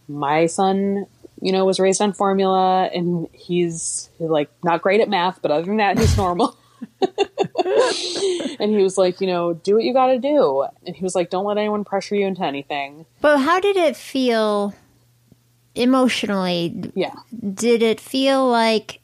[0.08, 1.06] my son
[1.42, 5.66] you know was raised on formula and he's, like not great at math but other
[5.66, 6.56] than that he's normal.
[8.62, 10.66] And he was like you know do what you got to do.
[10.86, 13.06] And he was like don't let anyone pressure you into anything.
[13.22, 14.74] But how did it feel
[15.76, 16.92] emotionally?
[16.96, 17.14] yeah.
[17.54, 19.00] Did it feel like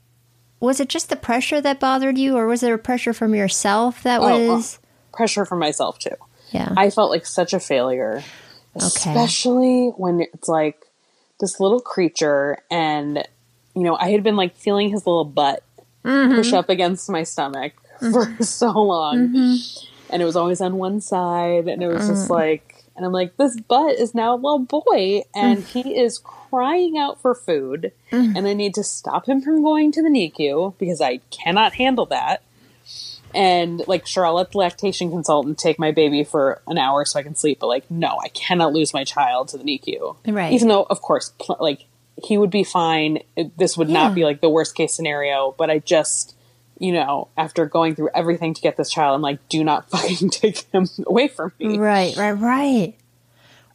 [0.60, 4.04] was it just the pressure that bothered you or was there a pressure from yourself
[4.04, 4.80] that Oh, uh, was
[5.14, 6.16] pressure from myself too.
[6.52, 6.74] Yeah.
[6.76, 8.24] I felt like such a failure,
[8.76, 10.78] especially when it's like
[11.40, 13.28] this little creature, and
[13.76, 15.64] you know, I had been like feeling his little butt
[16.04, 16.36] mm-hmm.
[16.36, 18.38] push up against my stomach mm-hmm.
[18.38, 19.86] for so long, mm-hmm.
[20.10, 22.32] and it was always on one side, and it was just mm.
[22.32, 25.66] like, and I'm like, this butt is now a little boy, and mm.
[25.66, 28.36] he is crying out for food, mm.
[28.36, 32.06] and I need to stop him from going to the NICU because I cannot handle
[32.08, 32.42] that
[33.36, 37.20] and like sure i'll let the lactation consultant take my baby for an hour so
[37.20, 40.54] i can sleep but like no i cannot lose my child to the nicu Right.
[40.54, 41.86] even though of course pl- like
[42.24, 44.04] he would be fine It- this would Yeah.
[44.04, 46.36] not be like the worst case scenario but i just
[46.80, 50.30] you know after going through everything to get this child i'm like do not fucking
[50.30, 52.94] take him away from me Right, right, right.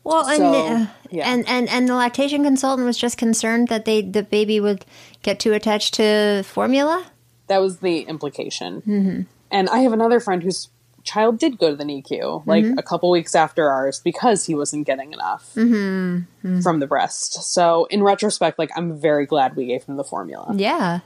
[0.03, 1.31] Well, and So, uh, yeah.
[1.31, 4.87] and and and the lactation consultant was just concerned that they the baby would
[5.23, 7.05] get too attached to formula.
[7.49, 10.69] that was the implication and i have another friend whose
[11.03, 12.79] child did go to the nicu like mm-hmm.
[12.79, 16.19] a couple weeks after ours because he wasn't getting enough mm-hmm.
[16.47, 16.61] Mm-hmm.
[16.61, 20.53] from the breast so in retrospect like i'm very glad we gave him the formula
[20.55, 21.01] Yeah.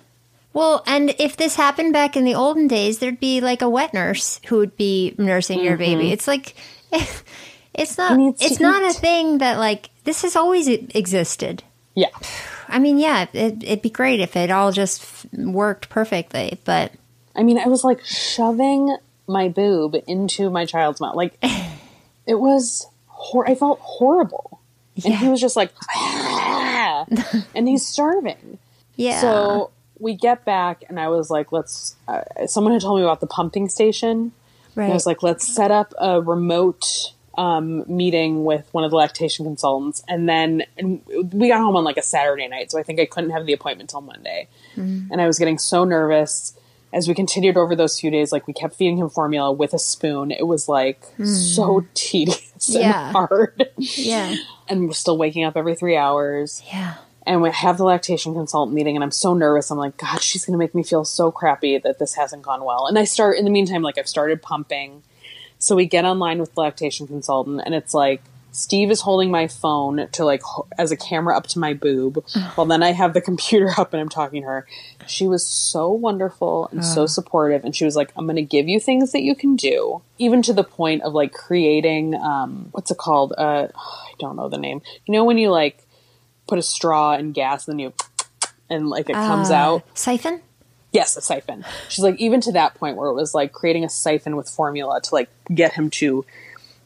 [0.55, 3.93] Well, and if this happened back in the olden days, there'd be like a wet
[3.93, 6.13] nurse who would be nursing your baby.
[6.13, 6.55] It's like
[7.75, 8.21] it's not Mm-hmm.
[8.21, 11.65] He needs to it's not a thing that like this has always existed.
[11.95, 12.09] yeah
[12.69, 16.93] I mean, yeah, it, it'd be great if it all just f- worked perfectly, but
[17.35, 21.37] i mean i was like shoving my boob into my child's mouth like
[22.27, 24.61] it was hor- i felt horrible
[25.05, 27.07] and he was just like "Ah,"
[27.55, 28.59] and he's starving
[28.97, 29.21] yeah.
[29.21, 31.97] So we get back, and I was like, let's.
[32.07, 34.33] Uh, someone had told me about the pumping station.
[34.75, 34.85] right.
[34.85, 38.97] And I was like, let's set up a remote um, meeting with one of the
[38.97, 40.03] lactation consultants.
[40.09, 42.71] And then and we got home on like a Saturday night.
[42.71, 44.49] So I think I couldn't have the appointment till Monday.
[45.11, 46.57] And I was getting so nervous.
[46.95, 49.79] As we continued over those few days, like we kept feeding him formula with a
[49.81, 50.31] spoon.
[50.31, 51.87] It was like so hmm.
[51.95, 53.09] tedious Yeah.
[53.09, 53.69] and hard.
[53.77, 54.37] yeah.
[54.69, 56.63] and we're still waking up every three hours.
[56.73, 56.95] Yeah.
[57.27, 60.45] and we have the lactation consultant meeting and i'm so nervous i'm like god she's
[60.45, 63.39] going to make me feel so crappy that this hasn't gone well and i start
[63.39, 65.03] in the meantime like i've started pumping
[65.59, 68.23] so we get online with the lactation consultant and it's like
[68.55, 72.25] steve is holding my phone to like ho- as a camera up to my boob
[72.55, 74.67] while then i have the computer up and i'm talking to her
[75.07, 78.69] she was so wonderful and so supportive and she was like i'm going to give
[78.69, 82.91] you things that you can do even to the point of like creating um what's
[82.91, 85.85] it called uh i don't know the name you know when you like
[86.47, 87.93] put a straw in gas and then you
[88.71, 89.83] and like it comes Uh, out.
[89.95, 90.41] Siphon?
[90.93, 91.65] Yes, a siphon.
[91.89, 95.01] She's like even to that point where it was like creating a siphon with formula
[95.03, 96.25] to like get him to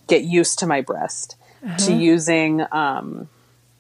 [0.06, 1.92] get used to my breast to uh-huh.
[1.92, 3.28] using um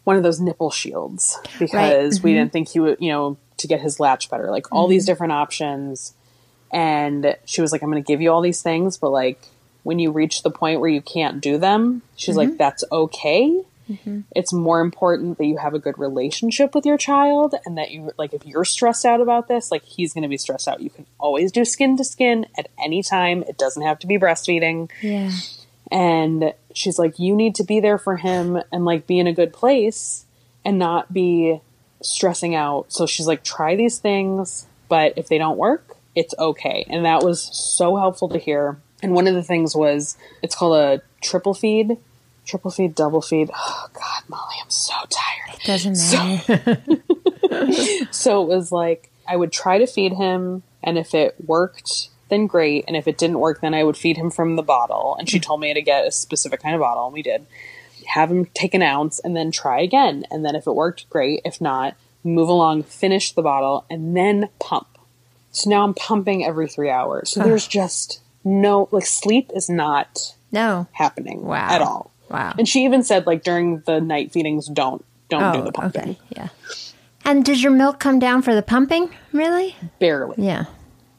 [0.04, 2.38] one of those nipple shields because we mm-hmm.
[2.38, 4.50] didn't think he would, you know, to get his latch better.
[4.50, 5.12] Like all these mm-hmm.
[5.12, 6.14] different options.
[6.72, 9.40] And she was like I'm going to give you all these things but like
[9.84, 12.56] when you reach the point where you can't do them, she's like mm-hmm.
[12.56, 13.62] that's okay.
[14.36, 18.12] It's more important that you have a good relationship with your child and that you
[18.18, 20.80] like if you're stressed out about this like he's going to be stressed out.
[20.80, 23.42] You can always do skin to skin at any time.
[23.44, 24.90] It doesn't have to be breastfeeding.
[25.02, 25.32] Yeah.
[25.90, 29.32] and she's like you need to be there for him and like be in a
[29.32, 30.24] good place
[30.64, 31.60] and not be
[32.02, 32.92] stressing out.
[32.92, 36.86] So she's like try these things but if they don't work it's okay.
[36.88, 38.80] And that was so helpful to hear.
[39.02, 41.98] And one of the things was it's called a triple feed
[42.46, 43.50] triple feed double feed.
[43.54, 45.60] Oh god molly i'm so tired.
[45.64, 46.82] Doesn't matter.
[48.10, 52.46] so it was like I would try to feed him, and if it worked, then
[52.46, 52.84] great.
[52.86, 55.16] And if it didn't work, then I would feed him from the bottle.
[55.18, 55.42] And she hmm.
[55.42, 57.46] told me to get a specific kind of bottle, and we did.
[58.06, 60.24] Have him take an ounce and then try again.
[60.30, 61.42] And then if it worked, great.
[61.44, 64.86] If not, move along, finish the bottle, and then pump.
[65.50, 67.30] So now I'm pumping every three hours.
[67.30, 70.86] So there's just no, like, sleep is not no.
[70.92, 71.68] happening Wow.
[71.68, 72.10] at all.
[72.30, 72.54] Wow.
[72.58, 75.04] And she even said, like, during the night feedings, don't.
[75.28, 76.02] Don't do Oh, the pumping.
[76.02, 76.18] okay.
[76.30, 76.48] Yeah.
[77.26, 79.10] And does your milk come down for the pumping?
[79.32, 79.76] Really?
[79.98, 80.36] Barely.
[80.38, 80.64] Yeah.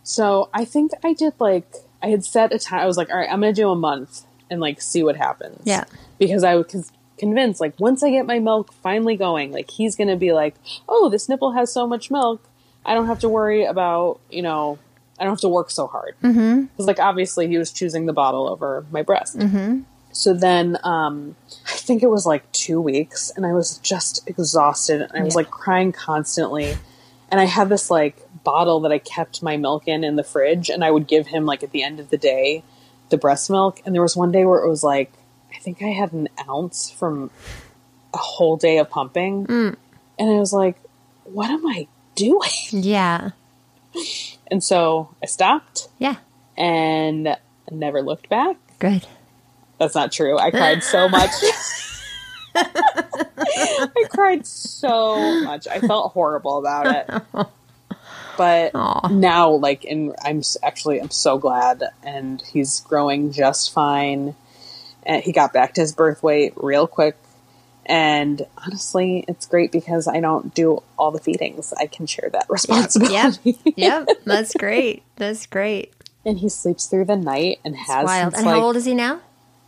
[0.10, 2.80] So I think I did like I had set a time.
[2.80, 5.62] I was like, all right, I'm gonna do a month and like see what happens.
[5.65, 5.84] Yeah.
[6.17, 10.15] Because I was convinced, like, once I get my milk finally going, like he's gonna
[10.15, 10.56] be like,
[10.88, 12.43] oh, this nipple has so much milk,
[12.84, 14.80] I don't have to worry about you know,
[15.19, 16.15] I don't have to work so hard.
[16.19, 16.84] Because mm-hmm.
[16.86, 19.38] like obviously he was choosing the bottle over my breast.
[19.38, 19.82] Mm-hmm.
[20.12, 21.36] So then um,
[21.67, 25.36] I think it was like two weeks, and I was just exhausted, and I was
[25.36, 25.41] Yeah.
[25.41, 26.78] like crying constantly
[27.32, 30.69] and I had this like bottle that I kept my milk in in the fridge,
[30.69, 32.63] and I would give him like at the end of the day
[33.10, 33.82] the breast milk.
[33.86, 35.12] And there was one day where it was like
[35.54, 37.32] I think I had an ounce from
[38.13, 39.75] a whole day of pumping, mm.
[40.17, 40.78] and I was like,
[41.25, 43.32] "What am I doing?" Yeah.
[44.52, 46.15] And so I stopped Yeah.
[46.58, 47.36] and
[47.71, 48.58] never looked back.
[48.80, 49.06] Good.
[49.80, 50.38] That's not true.
[50.38, 51.32] I cried so much.
[52.56, 55.67] I cried so much.
[55.67, 57.47] I felt horrible about it.
[58.39, 59.10] But Aw.
[59.10, 64.34] now, like, and I'm actually, I'm so glad, and he's growing just fine.
[65.04, 67.17] And he got back to his birth weight real quick.
[67.86, 71.73] And honestly, it's great because I don't do all the feedings.
[71.78, 72.49] I can share that Yep.
[72.49, 73.58] responsibility.
[73.75, 74.08] Yep.
[74.25, 75.04] That's great.
[75.17, 75.91] That's great.
[76.25, 78.36] and he sleeps through the night and has Wild.
[78.36, 79.19] And like how old is he now?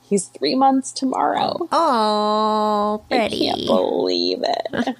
[0.03, 1.67] he's three months tomorrow.
[1.71, 3.49] Oh, pretty!
[3.49, 4.95] I can't believe it.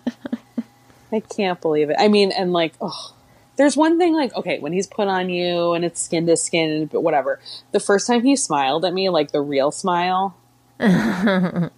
[1.12, 1.98] I can't believe it.
[2.00, 3.14] I mean, and like, oh,
[3.58, 6.86] there's one thing like, okay, when he's put on you and it's skin to skin,
[6.88, 7.40] but whatever.
[7.72, 10.36] The first time he smiled at me, like the real smile,
[10.80, 11.70] and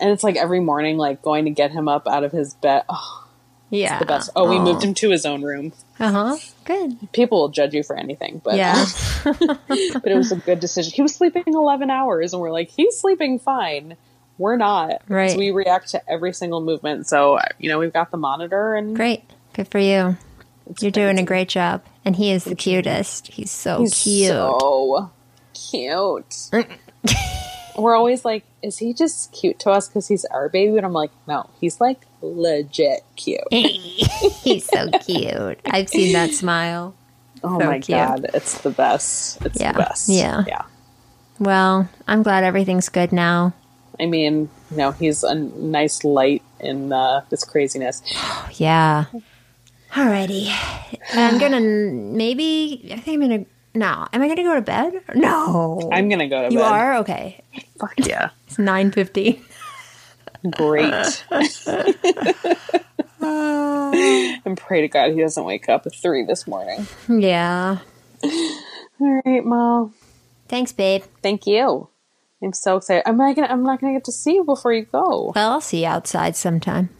[0.00, 2.82] it's like every morning, like going to get him up out of his bed.
[2.88, 3.26] Oh,
[3.70, 3.98] Yeah.
[3.98, 4.30] the best.
[4.34, 5.72] Oh, we moved him to his own room.
[6.00, 6.36] Uh huh.
[6.64, 7.12] Good.
[7.12, 8.84] People will judge you for anything, but Yeah.
[9.24, 10.92] but it was a good decision.
[10.92, 13.96] He was sleeping 11 hours, and we're like, he's sleeping fine.
[14.38, 15.02] We're not.
[15.08, 15.32] Right.
[15.32, 17.06] So we react to every single movement.
[17.08, 19.24] So, you know, we've got the monitor and Great.
[19.52, 20.16] Good for you.
[20.70, 21.82] It's You're doing a great job.
[22.04, 23.28] And he is the cutest.
[23.28, 24.28] He's so He's cute.
[24.30, 25.10] So
[25.54, 26.50] cute.
[27.76, 30.76] we're always like, is he just cute to us because he's our baby?
[30.76, 33.40] And I'm like, no, he's like legit cute.
[33.50, 35.60] He's so cute.
[35.66, 36.94] I've seen that smile.
[37.44, 37.96] Oh So my cute.
[37.98, 39.44] god, it's the best.
[39.44, 39.72] It's Yeah.
[39.72, 40.08] the best.
[40.08, 40.44] Yeah.
[40.48, 40.62] Yeah.
[41.38, 43.52] Well, I'm glad everything's good now.
[44.00, 48.02] I mean, you know, he's a nice light in uh, this craziness.
[48.54, 49.04] Yeah.
[49.92, 50.52] Alrighty.
[51.12, 52.90] I'm gonna maybe.
[52.92, 53.44] I think I'm gonna.
[53.74, 54.06] No.
[54.12, 55.00] Am I gonna go to bed?
[55.14, 55.90] No.
[55.92, 56.64] I'm gonna go to You bed.
[56.64, 57.42] You are okay.
[57.78, 58.30] Fuck yeah.
[58.46, 59.42] It's nine fifty.
[60.50, 61.24] Great.
[63.20, 66.86] and pray to God he doesn't wake up at three this morning.
[67.08, 67.78] Yeah.
[69.00, 69.92] All right, Mo.
[70.48, 71.02] Thanks, babe.
[71.22, 71.88] Thank you.
[72.42, 73.02] I'm so excited.
[73.06, 73.48] I'm not gonna.
[73.48, 75.32] I'm not gonna get to see you before you go.
[75.34, 76.90] Well, I'll see you outside sometime.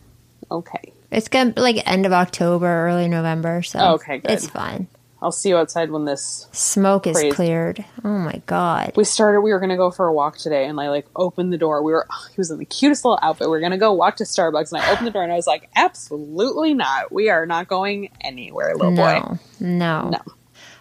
[0.51, 0.93] Okay.
[1.11, 3.63] It's gonna be like end of October, early November.
[3.63, 4.31] So oh, Okay, good.
[4.31, 4.89] it's fine.
[5.21, 6.47] I'll see you outside when this.
[6.53, 7.35] Smoke is Crazy.
[7.35, 7.85] cleared.
[8.05, 8.93] Oh my god.
[8.95, 9.41] We started.
[9.41, 11.83] We were gonna go for a walk today, and I like opened the door.
[11.83, 12.07] We were.
[12.31, 13.51] He was in the cutest little outfit.
[13.51, 15.47] We are gonna go walk to Starbucks, and I opened the door, and I was
[15.47, 17.11] like, "Absolutely not.
[17.11, 20.19] We are not going anywhere, little boy." No, no, No.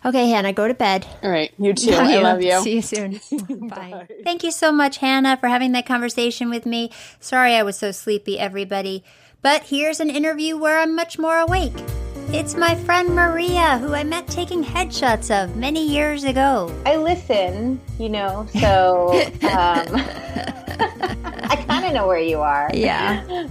[0.05, 1.07] Okay, Hannah, go to bed.
[1.23, 1.91] All right, you too.
[1.93, 2.61] I love you.
[2.61, 3.19] See you soon.
[3.67, 4.07] Bye.
[4.23, 6.91] Thank you so much, Hannah, for having that conversation with me.
[7.19, 9.03] Sorry I was so sleepy, everybody.
[9.47, 11.71] But here's an interview where I'm much more awake.
[12.33, 16.69] It's my friend Maria, who I met taking headshots of many years ago.
[16.85, 19.87] I listen, you know, so um,
[21.49, 22.69] I kind of know where you are.
[22.73, 23.47] Yeah.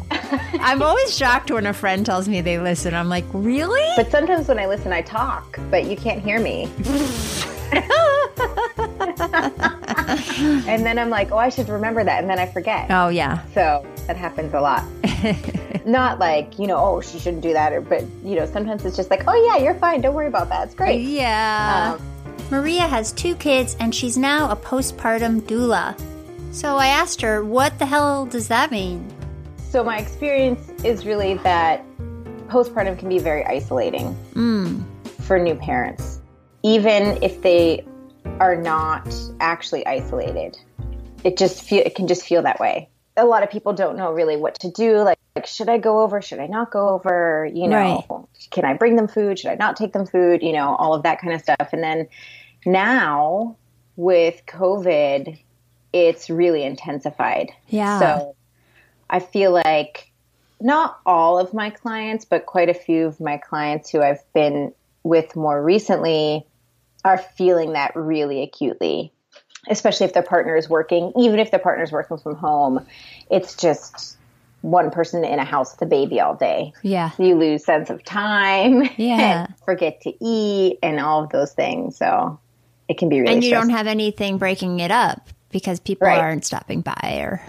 [0.61, 2.93] I'm always shocked when a friend tells me they listen.
[2.93, 3.91] I'm like, really?
[3.97, 6.71] But sometimes when I listen, I talk, but you can't hear me.
[10.69, 12.21] and then I'm like, oh, I should remember that.
[12.21, 12.91] And then I forget.
[12.91, 13.45] Oh, yeah.
[13.55, 14.85] So that happens a lot.
[15.87, 17.73] Not like, you know, oh, she shouldn't do that.
[17.73, 20.01] Or, but, you know, sometimes it's just like, oh, yeah, you're fine.
[20.01, 20.67] Don't worry about that.
[20.67, 21.01] It's great.
[21.01, 21.97] Yeah.
[21.99, 26.01] Um, Maria has two kids and she's now a postpartum doula.
[26.55, 29.13] So I asked her, what the hell does that mean?
[29.69, 31.85] So my experience is really that
[32.49, 34.17] postpartum can be very isolating
[35.21, 36.21] for new parents,
[36.63, 37.85] even if they
[38.41, 39.09] are not
[39.41, 40.59] actually isolated.
[41.25, 42.89] It just feel it can just feel that way.
[43.17, 44.99] A lot of people don't know really what to do.
[44.99, 46.21] Like, like should I go over?
[46.21, 47.49] Should I not go over?
[47.53, 49.39] You know, can I bring them food?
[49.39, 50.43] Should I not take them food?
[50.43, 51.71] You know, all of that kind of stuff.
[51.73, 52.09] And then
[52.67, 53.57] now
[53.97, 55.39] with COVID,
[55.95, 57.53] it's really intensified.
[57.69, 57.99] Yeah.
[57.99, 58.37] So
[59.09, 60.13] I feel like
[60.61, 64.75] not all of my clients, but quite a few of my clients who I've been
[65.05, 66.47] with more recently
[67.07, 69.13] are feeling that really acutely,
[69.69, 71.13] especially if their partner is working.
[71.17, 72.85] Even if their partner is working from home,
[73.31, 74.17] it's just
[74.63, 76.73] one person in a house with a baby all day.
[76.83, 77.11] Yeah.
[77.19, 79.47] You lose sense of time, Yeah.
[79.65, 81.97] forget to eat, and all of those things.
[81.97, 82.41] So
[82.89, 86.19] it can be really and you don't have anything breaking it up because people Right.
[86.19, 87.41] aren't stopping by or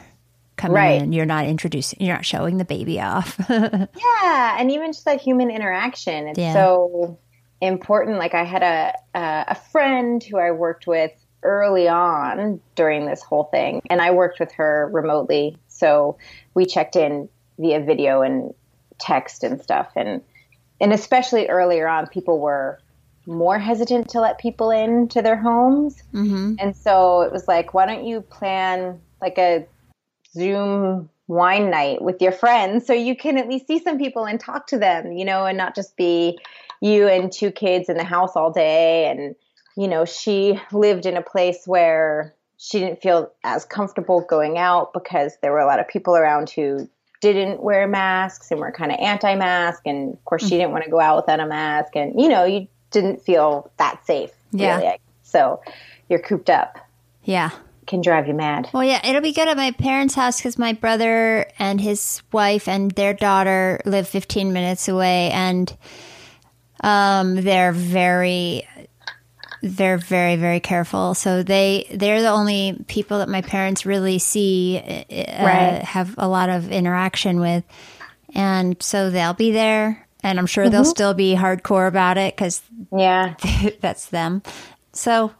[0.57, 1.01] coming Right.
[1.01, 1.13] in.
[1.13, 3.39] You're not introducing, you're not showing the baby off.
[3.49, 6.27] Yeah, and even just that human interaction.
[6.27, 6.53] It's Yeah.
[6.53, 7.17] so
[7.61, 8.17] important.
[8.17, 11.11] Like I had a a a friend who I worked with
[11.43, 15.57] early on during this whole thing, and I worked with her remotely.
[15.67, 16.17] So
[16.53, 17.29] we checked in
[17.59, 18.53] via video and
[18.99, 20.21] text and stuff, and
[20.79, 22.79] and especially earlier on, people were
[23.25, 26.55] more hesitant to let people into their homes, mm-hmm.
[26.59, 29.67] and so it was like, why don't you plan like a
[30.33, 34.39] Zoom wine night with your friends so you can at least see some people and
[34.39, 36.39] talk to them, you know, and not just be
[36.81, 39.09] you and two kids in the house all day.
[39.09, 39.35] And,
[39.75, 44.93] you know, she lived in a place where she didn't feel as comfortable going out
[44.93, 46.89] because there were a lot of people around who
[47.21, 49.81] didn't wear masks and were kind of anti mask.
[49.85, 50.57] And of course, she mm-hmm.
[50.57, 51.95] didn't want to go out without a mask.
[51.95, 54.31] And, you know, you didn't feel that safe.
[54.51, 54.77] Yeah.
[54.77, 54.97] Really.
[55.23, 55.61] So
[56.09, 56.77] you're cooped up.
[57.23, 57.51] yeah.
[57.85, 58.69] Can drive you mad.
[58.73, 62.67] Well, yeah, it'll be good at my parents' house because my brother and his wife
[62.67, 65.73] and their daughter live 15 minutes away, and
[66.81, 68.67] um, they're very,
[69.61, 71.13] they're very, very careful.
[71.13, 75.81] So they they're the only people that my parents really see, uh, Right.
[75.83, 77.63] have a lot of interaction with,
[78.35, 82.61] and so they'll be there, and I'm sure they'll still be hardcore about it because
[82.95, 83.35] Yeah.
[83.81, 84.43] that's them.
[84.93, 85.31] So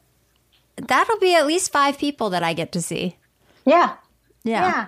[0.75, 3.17] that'll be at least five people that I get to see.
[3.65, 3.95] Yeah.
[4.43, 4.87] Yeah.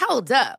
[0.00, 0.58] Hold up.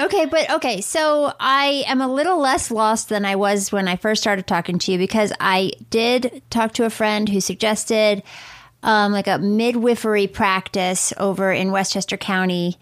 [0.00, 3.96] Okay, but okay, so I am a little less lost than I was when I
[3.96, 8.22] first started talking to you because I did talk to a friend who suggested
[8.82, 12.78] um, like a midwifery practice over in Westchester County,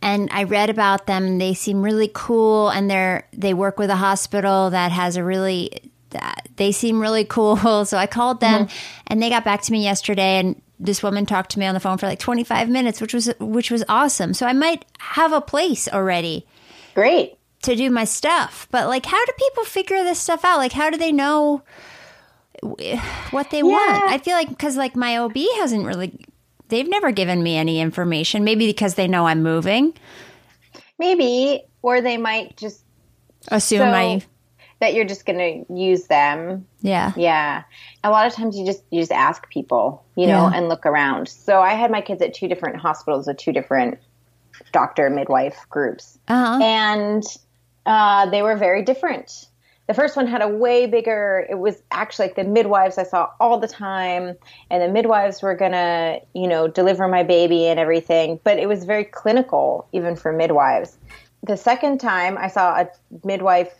[0.00, 1.36] and I read about them.
[1.36, 5.92] They seem really cool, and they're they work with a hospital that has a really
[6.10, 7.56] that they seem really cool.
[7.84, 8.68] So I called them,
[9.08, 11.80] and they got back to me yesterday, and this woman talked to me on the
[11.80, 14.34] phone for like 25 minutes, which was which was awesome.
[14.34, 16.46] So I might have a place already
[16.94, 17.38] Great.
[17.62, 18.66] to do my stuff.
[18.70, 20.58] But like, how do people figure this stuff out?
[20.58, 21.62] Like, how do they know
[23.30, 24.04] what they want?
[24.10, 26.18] I feel like because like my OB hasn't really
[26.68, 28.44] they've never given me any information.
[28.44, 29.94] Maybe because they know I'm moving.
[30.98, 32.82] Maybe, or they might just
[33.48, 34.22] Assume So- I,
[34.80, 36.66] that you're just going to use them.
[36.80, 37.12] yeah.
[37.16, 37.62] Yeah.
[38.02, 40.56] A lot of times you just you just ask people, you know, Yeah.
[40.56, 41.28] and look around.
[41.28, 43.98] So I had my kids at two different hospitals with two different
[44.72, 46.18] doctor midwife groups.
[46.28, 46.62] Uh-huh.
[46.62, 47.22] and
[47.86, 49.46] uh, they were very different.
[49.86, 51.46] The first one had a way bigger.
[51.50, 54.34] It was actually like the midwives I saw all the time,
[54.70, 58.40] and the midwives were gonna, you know, deliver my baby and everything.
[58.44, 60.96] But it was very clinical, even for midwives.
[61.42, 62.88] The second time I saw a
[63.24, 63.74] midwife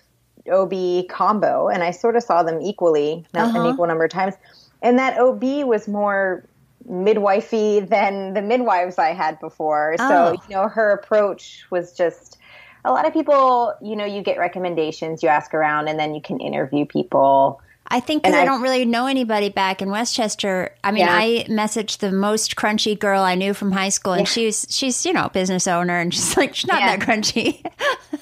[0.51, 3.73] OB combo, and I sort of saw them equally, not an uh-huh.
[3.73, 4.35] equal number of times.
[4.83, 6.45] And that OB was more
[6.89, 9.97] midwifey than the midwives I had before.
[9.99, 10.09] Oh.
[10.09, 12.39] So, you know, her approach was just
[12.85, 16.21] a lot of people, you know, you get recommendations, you ask around, and then you
[16.21, 17.61] can interview people.
[17.87, 20.75] I think because I, I- don't really know anybody back in Westchester.
[20.83, 21.15] I mean, Yeah.
[21.15, 25.13] I messaged the most crunchy girl I knew from high school, and she's she's you
[25.13, 26.97] know a business owner, and she's like she's not Yeah.
[26.97, 27.65] that crunchy.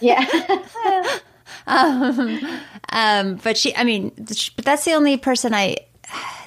[0.00, 1.18] Yeah.
[1.66, 2.40] um,
[2.90, 5.76] um, but she, I mean, but that's the only person I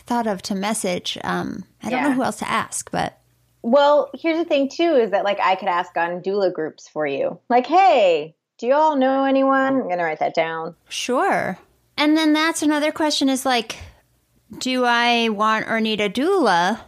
[0.05, 1.17] thought of to message.
[1.23, 3.19] Um, I don't know who else to ask, but
[3.65, 7.07] well, here's the thing, too, is that like I could ask on doula groups for
[7.07, 7.39] you.
[7.49, 9.75] Like, hey, do you all know anyone?
[9.75, 10.75] I'm going to write that down.
[10.87, 11.57] sure.
[11.97, 13.77] And then that's another question: is like,
[14.59, 16.79] do I want or need a doula?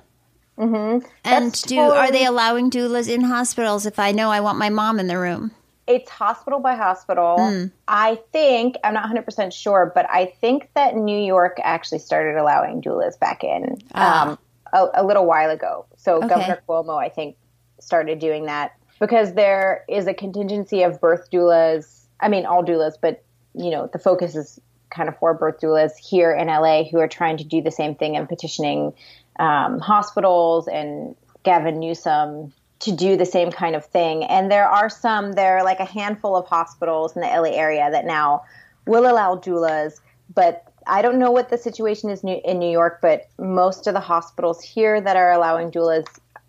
[0.59, 1.07] Mm-hmm.
[1.23, 4.99] And do are they allowing doulas in hospitals if I know I want my mom
[4.99, 5.51] in the room?
[5.87, 7.69] It's hospital by hospital.
[7.87, 12.81] I think, I'm not 100% sure, but I think that New York actually started allowing
[12.81, 14.37] doulas back in um,
[14.73, 15.85] a, a little while ago.
[15.95, 16.27] So Okay.
[16.27, 17.37] Governor Cuomo, I think,
[17.79, 22.01] started doing that because there is a contingency of birth doulas.
[22.19, 23.23] I mean, all doulas, but,
[23.53, 24.59] you know, the focus is
[24.89, 27.95] kind of for birth doulas here in LA who are trying to do the same
[27.95, 28.93] thing and petitioning
[29.39, 34.23] um, hospitals and Gavin Newsom to do the same kind of thing.
[34.23, 37.89] And there are some, there are like a handful of hospitals in the LA area
[37.91, 38.43] that now
[38.85, 39.99] will allow doulas,
[40.33, 43.99] but I don't know what the situation is in New York, but most of the
[43.99, 46.05] hospitals here that are allowing doulas,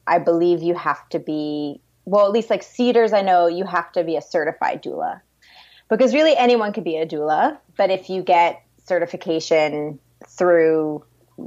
[0.06, 3.90] I believe you have to be, well, at least like Cedars, I know you have
[3.92, 5.20] to be a certified doula
[5.88, 11.04] because really anyone could be a doula, but if you get certification through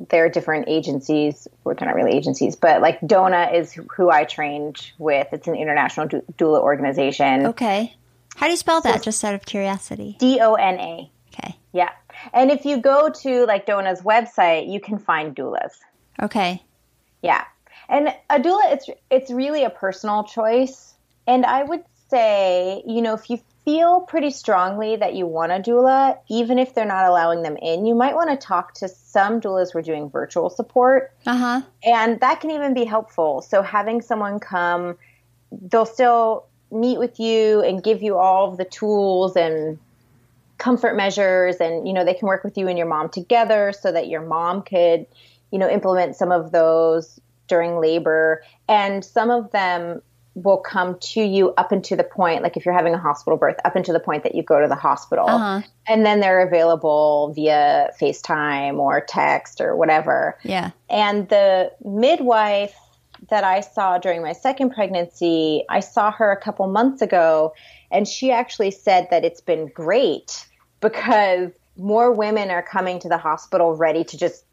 [0.09, 4.91] their different agencies, well, they're not really agencies, but like DONA is who I trained
[4.97, 5.27] with.
[5.31, 7.47] It's an international dou- doula organization.
[7.47, 7.95] Okay.
[8.35, 9.03] How do you spell that?
[9.03, 10.15] Just out of curiosity.
[10.19, 11.11] D O N A.
[11.33, 11.55] Okay.
[11.73, 11.91] Yeah.
[12.33, 15.79] And if you go to like DONA's website, you can find doulas.
[16.21, 16.63] Okay.
[17.21, 17.45] Yeah.
[17.89, 20.93] And a doula, it's it's really a personal choice.
[21.27, 25.55] And I would say, you know, if you feel pretty strongly that you want a
[25.55, 29.39] doula, even if they're not allowing them in, you might want to talk to some
[29.39, 31.13] doulas who are doing virtual support.
[31.25, 31.61] Uh huh.
[31.83, 33.41] And that can even be helpful.
[33.41, 34.97] So having someone come,
[35.51, 39.77] they'll still meet with you and give you all of the tools and
[40.57, 43.91] comfort measures and you know they can work with you and your mom together so
[43.91, 45.07] that your mom could
[45.51, 50.01] you know implement some of those during labor and some of them
[50.33, 53.57] will come to you up into the point like if you're having a hospital birth
[53.65, 55.61] up into the point that you go to the hospital Uh-huh.
[55.87, 60.71] and then they're available via FaceTime or text or whatever Yeah.
[60.89, 62.75] and the midwife
[63.29, 67.53] that I saw during my second pregnancy, I saw her a couple months ago,
[67.91, 70.47] and she actually said that it's been great
[70.79, 74.43] because more women are coming to the hospital ready to just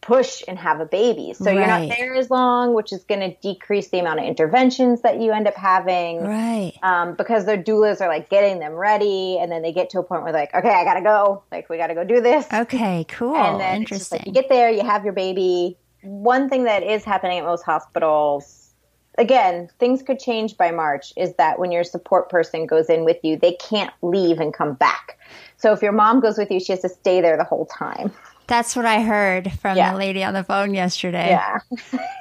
[0.00, 1.34] push and have a baby.
[1.34, 5.02] So you're not there as long, which is going to decrease the amount of interventions
[5.02, 6.22] that you end up having.
[6.22, 6.72] Right.
[6.82, 10.02] Um, because their doulas are like getting them ready, and then they get to a
[10.02, 11.42] point where like, okay, I gotta go.
[11.50, 13.04] Like, we gotta go do this Okay.
[13.08, 13.36] Cool.
[13.36, 14.18] and then Interesting.
[14.18, 15.76] like you get there, you have your baby.
[16.02, 18.72] One thing that is happening at most hospitals,
[19.18, 23.18] again, things could change by March, is that when your support person goes in with
[23.24, 25.18] you, they can't leave and come back.
[25.56, 28.12] So if your mom goes with you, she has to stay there the whole time.
[28.48, 29.92] That's what I heard from Yeah.
[29.92, 31.28] the lady on the phone yesterday.
[31.30, 31.58] Yeah.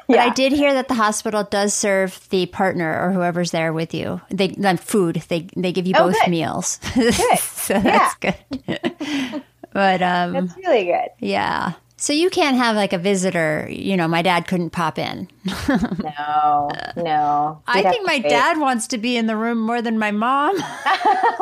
[0.07, 3.93] But I did hear that the hospital does serve the partner or whoever's there with
[3.93, 4.21] you.
[4.29, 5.23] They like food.
[5.29, 6.29] They they give you Oh, both good.
[6.31, 6.79] meals.
[7.39, 8.35] so that's good.
[9.73, 11.09] but um That's really good.
[11.19, 11.73] yeah.
[11.99, 15.27] So you can't have like a visitor, you know, my dad couldn't pop in.
[15.67, 17.61] No, no.
[17.67, 18.29] I You'd have think my wait.
[18.29, 20.55] dad wants to be in the room more than my mom.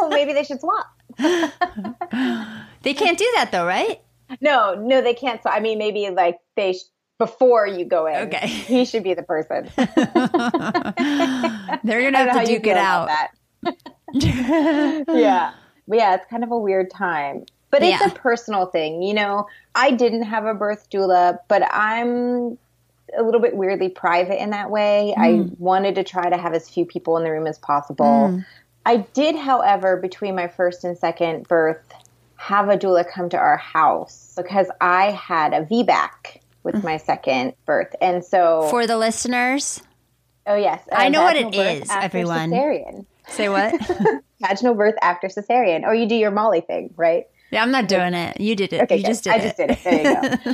[0.09, 0.87] Maybe they should swap.
[2.83, 3.99] they can't do that though, right?
[4.41, 5.41] No, no, they can't.
[5.43, 6.83] So I mean, maybe like they sh-
[7.17, 8.27] before you go in.
[8.27, 8.47] Okay.
[8.47, 9.69] he should be the person.
[9.75, 9.85] They're
[10.95, 13.09] gonna I don't know have to you duke it out.
[14.13, 15.53] yeah.
[15.87, 17.45] Yeah, it's kind of a weird time.
[17.71, 18.07] But it's Yeah.
[18.07, 19.01] a personal thing.
[19.01, 22.57] You know, I didn't have a birth doula, but I'm
[23.17, 25.13] a little bit weirdly private in that way.
[25.17, 25.53] I hmm.
[25.57, 28.29] wanted to try to have as few people in the room as possible.
[28.29, 28.39] Hmm.
[28.85, 31.91] I did, however, between my first and second birth,
[32.45, 36.83] have a doula come to our house because I had a VBAC with mm.
[36.83, 37.95] my second birth.
[37.99, 39.81] And so, For the listeners,
[40.45, 40.87] oh, yes.
[40.91, 42.51] I know what it is, it birth is, after everyone.
[42.51, 43.05] Cesarean.
[43.29, 43.73] say what?
[44.41, 45.85] Vaginal birth after cesarean.
[45.85, 47.25] Or you do your Molly thing, right?
[47.49, 48.39] yeah, I'm not doing it.
[48.39, 48.81] You did it.
[48.83, 49.07] Okay, you good.
[49.07, 49.41] just did I it.
[49.41, 49.83] just did it.
[49.83, 50.53] There you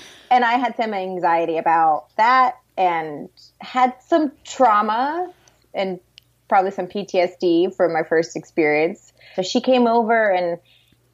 [0.30, 3.28] and I had some anxiety about that and
[3.60, 5.32] had some trauma
[5.74, 5.98] and
[6.48, 9.12] probably some PTSD from my first experience.
[9.34, 10.60] So she came over and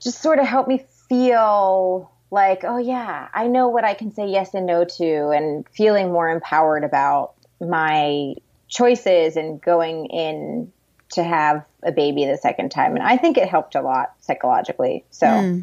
[0.01, 4.29] just sort of helped me feel like, oh, yeah, I know what I can say
[4.29, 8.35] yes and no to, and feeling more empowered about my
[8.69, 10.73] choices and going in
[11.11, 12.95] to have a baby the second time.
[12.95, 15.05] And I think it helped a lot psychologically.
[15.11, 15.61] So, Hmm.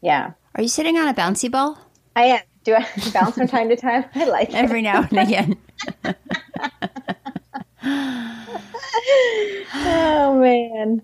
[0.00, 0.32] yeah.
[0.54, 1.78] Are you sitting on a bouncy ball?
[2.14, 2.40] I am.
[2.64, 4.04] Do I bounce from time to time?
[4.14, 4.54] I like it.
[4.54, 5.56] Every now and again.
[9.74, 11.02] Oh man.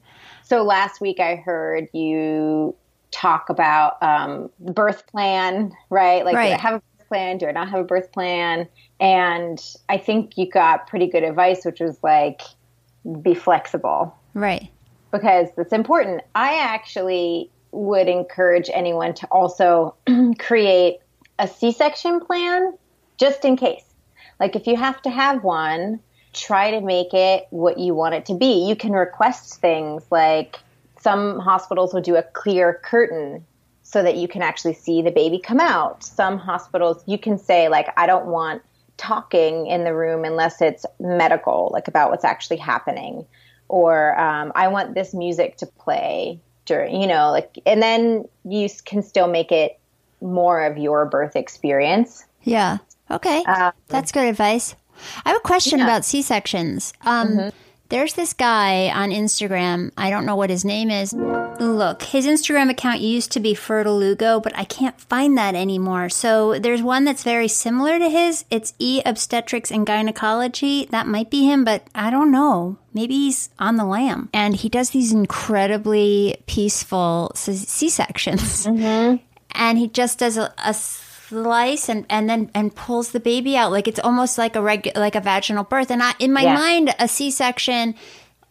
[0.49, 2.75] So last week I heard you
[3.11, 6.25] talk about um, the birth plan, right?
[6.25, 7.37] Like, do I have a birth plan?
[7.37, 8.67] Do I not have a birth plan?
[8.99, 12.41] And I think you got pretty good advice, which was like,
[13.21, 14.71] be flexible right.
[15.13, 16.23] because it's important.
[16.35, 19.97] I actually would encourage anyone to also
[20.39, 21.01] create
[21.39, 22.73] a C section plan
[23.19, 23.85] just in case.
[24.41, 26.01] Like, if you have to have one,
[26.33, 28.67] try to make it what you want it to be.
[28.67, 30.59] You can request things like
[31.01, 33.45] some hospitals will do a clear curtain
[33.83, 36.05] so that you can actually see the baby come out.
[36.05, 38.63] Some hospitals, you can say, like, I don't want
[38.99, 43.25] talking in the room unless it's medical, like about what's actually happening.
[43.69, 48.69] Or um, I want this music to play during, you know, like, and then you
[48.85, 49.79] can still make it
[50.21, 52.25] more of your birth experience.
[52.43, 52.79] Yeah.
[53.11, 53.43] Okay.
[53.45, 54.75] Um, That's good advice.
[55.25, 55.85] I have a question Yeah.
[55.85, 56.93] about C sections.
[57.03, 57.51] Um,
[57.91, 59.93] There's this guy on Instagram.
[59.97, 61.15] I don't know what his name is.
[61.15, 66.11] Look, his Instagram account used to be Fertile Lugo, but I can't find that anymore.
[66.11, 68.45] So there's one that's very similar to his.
[68.51, 70.85] It's E Obstetrics and Gynecology.
[70.91, 72.77] That might be him, but I don't know.
[72.93, 74.29] Maybe he's on the lam.
[74.35, 80.75] And he does these incredibly peaceful C sections and he just does a, a
[81.29, 84.91] slice and, and then and pulls the baby out like it's almost like a reg,
[84.97, 86.55] like a vaginal birth and I, in my Yeah.
[86.55, 87.95] mind a c-section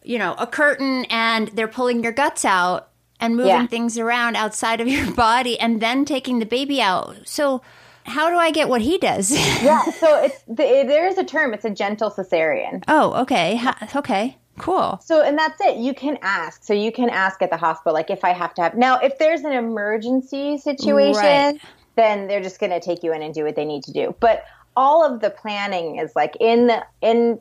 [0.02, 3.66] you know a curtain and they're pulling your guts out and moving Yeah.
[3.66, 7.62] things around outside of your body and then taking the baby out so
[8.04, 9.30] how do i get what he does
[9.62, 10.54] yeah, so it's the,
[10.86, 11.52] there is a term.
[11.54, 12.84] It's a gentle cesarean.
[12.88, 15.76] oh okay Ha- okay cool So, and that's it.
[15.76, 16.64] You can ask.
[16.64, 18.74] So you can ask at the hospital, like if I have to have.
[18.76, 21.60] Now, if there's an emergency situation, Right.
[21.98, 24.14] Then they're just going to take you in and do what they need to do.
[24.20, 24.44] But
[24.76, 27.40] all of the planning is like in the in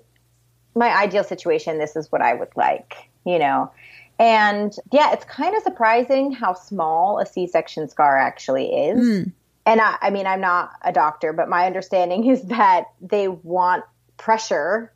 [0.75, 1.77] my ideal situation.
[1.77, 3.71] This is what I would like, you know.
[4.19, 8.99] And yeah, it's kind of surprising how small a C-section scar actually is.
[8.99, 9.29] Hmm.
[9.67, 13.83] And I, I mean, I'm not a doctor, but my understanding is that they want
[14.17, 14.91] pressure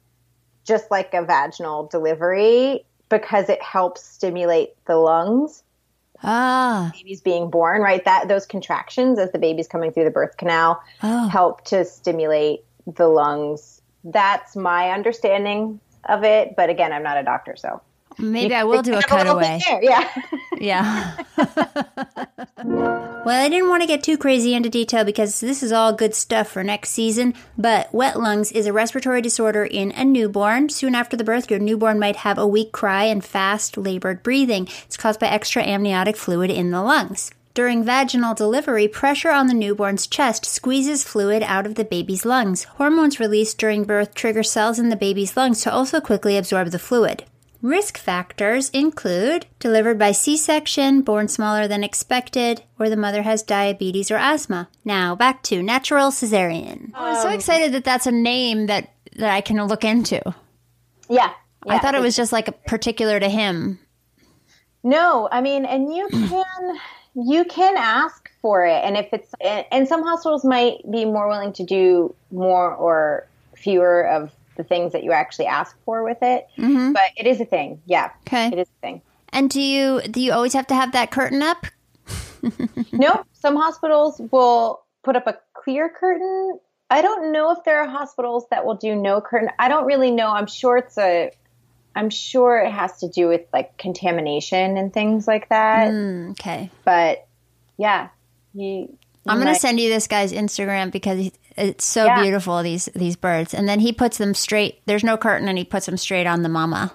[0.66, 5.64] just like a vaginal delivery because it helps stimulate the lungs
[6.24, 6.92] ah.
[6.94, 8.04] Baby's being born right?
[8.06, 11.28] That those contractions as the baby's coming through the birth canal Oh.
[11.28, 13.82] help to stimulate the lungs.
[14.04, 17.80] That's my understanding of it but again i'm not a doctor so
[18.18, 20.08] maybe i will do a cutaway there, yeah
[20.62, 21.18] Yeah.
[22.64, 26.14] well, I didn't want to get too crazy into detail because this is all good
[26.14, 27.34] stuff for next season.
[27.58, 30.70] But wet lungs is a respiratory disorder in a newborn.
[30.70, 34.68] Soon after the birth, your newborn might have a weak cry and fast labored breathing.
[34.86, 37.32] It's caused by extra amniotic fluid in the lungs.
[37.56, 42.66] During vaginal delivery, pressure on the newborn's chest squeezes fluid out of the baby's lungs.
[42.66, 46.80] Hormones released during birth trigger cells in the baby's lungs to also quickly absorb the
[46.80, 47.26] fluid.
[47.62, 53.44] Risk factors include delivered by C section, born smaller than expected, or the mother has
[53.44, 54.68] diabetes or asthma.
[54.84, 56.86] Now, back to natural cesarean.
[56.86, 60.22] Um, I'm so excited that that's a name that, that I can look into.
[61.08, 61.34] yeah,
[61.68, 63.80] I thought it was just like a particular to him.
[64.84, 66.80] No, I mean, and you can
[67.14, 71.28] you can ask for it, and if it's and and some hospitals might be more
[71.28, 76.18] willing to do more or fewer of the things that you actually ask for with
[76.22, 76.48] it.
[76.94, 78.12] But it is a thing, yeah.
[78.28, 78.48] Okay.
[78.48, 79.02] it is a thing.
[79.30, 81.66] And do you do you always have to have that curtain up?
[82.92, 86.60] no, some hospitals will put up a clear curtain.
[86.90, 89.50] I don't know if there are hospitals that will do no curtain.
[89.58, 90.28] I don't really know.
[90.32, 91.32] I'm sure it's a.
[91.96, 95.92] I'm sure it has to do with like contamination and things like that.
[95.92, 96.70] Mm, okay.
[96.84, 97.28] But
[97.78, 98.10] yeah,
[98.54, 98.98] you.
[99.28, 102.22] I'm going to send you this guy's Instagram because he- It's so Yeah.
[102.22, 103.54] beautiful these these birds.
[103.54, 104.82] And then he puts them straight.
[104.86, 106.92] There's no curtain, and he puts them straight on the mama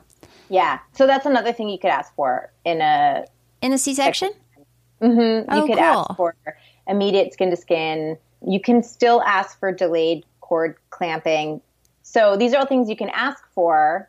[0.48, 0.78] Yeah.
[0.92, 3.24] So that's another thing you could ask for in a
[3.62, 4.30] in a C-section.
[5.00, 6.06] you Oh, could cool.
[6.08, 6.34] ask for
[6.86, 8.16] immediate skin to skin.
[8.46, 11.60] You can still ask for delayed cord clamping.
[12.02, 14.08] So these are all things you can ask for.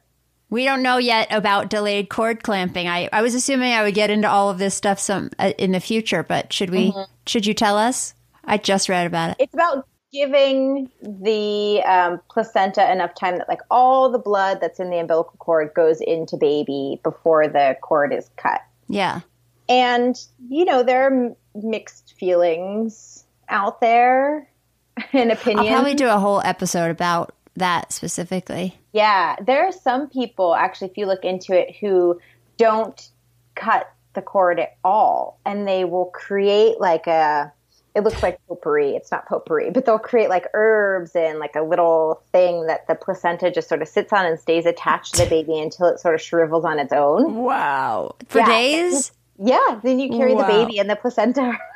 [0.50, 2.88] We don't know yet about delayed cord clamping.
[2.88, 5.72] I, I was assuming I would get into all of this stuff some uh, in
[5.72, 6.92] the future, but should we?
[6.92, 7.12] Mm-hmm.
[7.26, 8.14] Should you tell us?
[8.46, 9.38] I just read about it.
[9.40, 9.86] It's about
[10.18, 15.36] giving the um, placenta enough time that like all the blood that's in the umbilical
[15.38, 18.62] cord goes into baby before the cord is cut.
[18.88, 19.22] Yeah.
[19.70, 24.50] And you know there are mixed feelings out there
[25.14, 25.68] and opinions.
[25.68, 28.76] I'll probably do a whole episode about that specifically.
[28.94, 32.20] Yeah, there are some people actually, if you look into it, who
[32.58, 33.08] don't
[33.54, 37.54] cut the cord at all, and they will create like a.
[37.98, 38.96] It looks like potpourri.
[38.96, 42.94] It's not potpourri, but they'll create like herbs and like a little thing that the
[42.94, 46.14] placenta just sort of sits on and stays attached to the baby until it sort
[46.14, 47.34] of shrivels on its own.
[47.36, 48.16] Wow.
[48.28, 48.46] For Yeah.
[48.46, 49.12] days?
[49.40, 50.42] Yeah, then you carry Wow.
[50.42, 51.58] the baby and the placenta.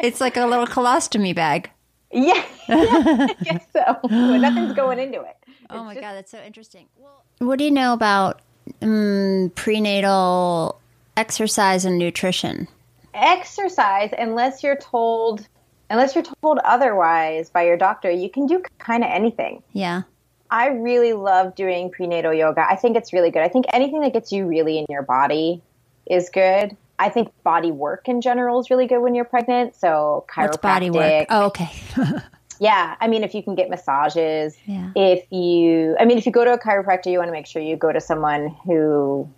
[0.00, 1.70] It's like a little colostomy bag.
[2.10, 2.34] yeah,
[2.68, 3.98] yeah, I guess so.
[4.02, 5.36] But nothing's going into it.
[5.70, 6.86] Oh my god, that's so interesting.
[6.98, 8.40] Well, What do you know about
[8.82, 10.80] um, prenatal
[11.16, 12.66] exercise and nutrition?
[13.14, 15.46] Exercise unless you're told
[15.90, 20.02] unless you're told otherwise by your doctor you can do kind of anything Yeah.
[20.50, 24.12] i really love doing prenatal yoga i think it's really good i think anything that
[24.12, 25.62] gets you really in your body
[26.06, 30.24] is good i think body work in general is really good when you're pregnant so
[30.28, 31.26] chiropractic What's body work?
[31.30, 31.70] Oh, okay.
[32.60, 34.90] yeah i mean if you can get massages Yeah.
[34.96, 37.60] if you i mean if you go to a chiropractor you want to make sure
[37.62, 39.28] you go to someone who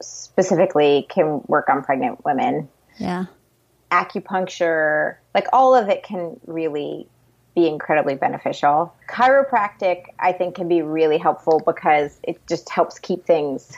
[0.00, 2.68] specifically can work on pregnant women
[3.00, 3.24] yeah.
[3.90, 7.08] acupuncture, like all of it can really
[7.54, 8.94] be incredibly beneficial.
[9.08, 13.76] Chiropractic, I think, can be really helpful because it just helps keep things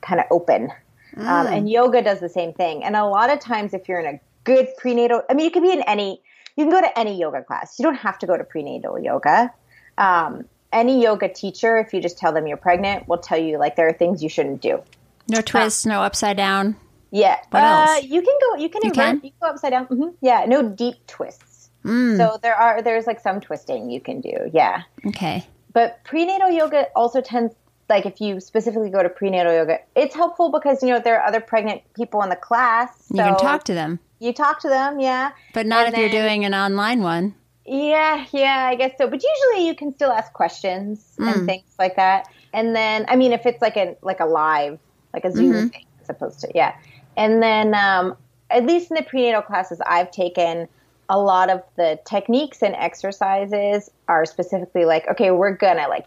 [0.00, 0.72] kind of open.
[1.18, 2.84] Um, and yoga does the same thing.
[2.84, 5.62] And a lot of times, if you're in a good prenatal, I mean, you can
[5.62, 6.20] be in any,
[6.56, 7.78] you can go to any yoga class.
[7.78, 9.52] You don't have to go to prenatal yoga.
[9.96, 13.76] Um, any yoga teacher, if you just tell them you're pregnant, will tell you like
[13.76, 14.82] there are things you shouldn't do.
[15.28, 16.76] No twists, no upside down.
[17.10, 17.38] Yeah.
[17.50, 18.04] What uh, else?
[18.04, 18.56] You can go.
[18.62, 19.04] You can You invert.
[19.04, 19.14] can?
[19.16, 19.86] You can go upside down.
[19.86, 20.44] hmm Yeah.
[20.46, 21.70] No deep twists.
[21.84, 22.16] Mm.
[22.16, 24.50] So there are there's like some twisting you can do.
[24.52, 24.82] Yeah.
[25.06, 25.46] Okay.
[25.72, 27.54] But prenatal yoga also tends
[27.88, 31.26] like if you specifically go to prenatal yoga, it's helpful because you know there are
[31.26, 32.90] other pregnant people in the class.
[33.10, 34.98] You can talk to them, You talk to them.
[34.98, 35.30] Yeah.
[35.54, 37.34] but not And if you're doing an online one.
[37.64, 39.08] Yeah, yeah, I guess so.
[39.08, 41.28] But usually you can still ask questions Mm.
[41.32, 42.28] and things like that.
[42.52, 44.78] And then, I mean, if it's like a like a live,
[45.14, 45.68] like a Zoom Mm-hmm.
[45.68, 46.74] thing, as opposed to yeah.
[47.16, 48.16] And then, um,
[48.50, 50.68] at least in the prenatal classes I've taken,
[51.08, 56.06] a lot of the techniques and exercises are specifically like, okay, we're gonna like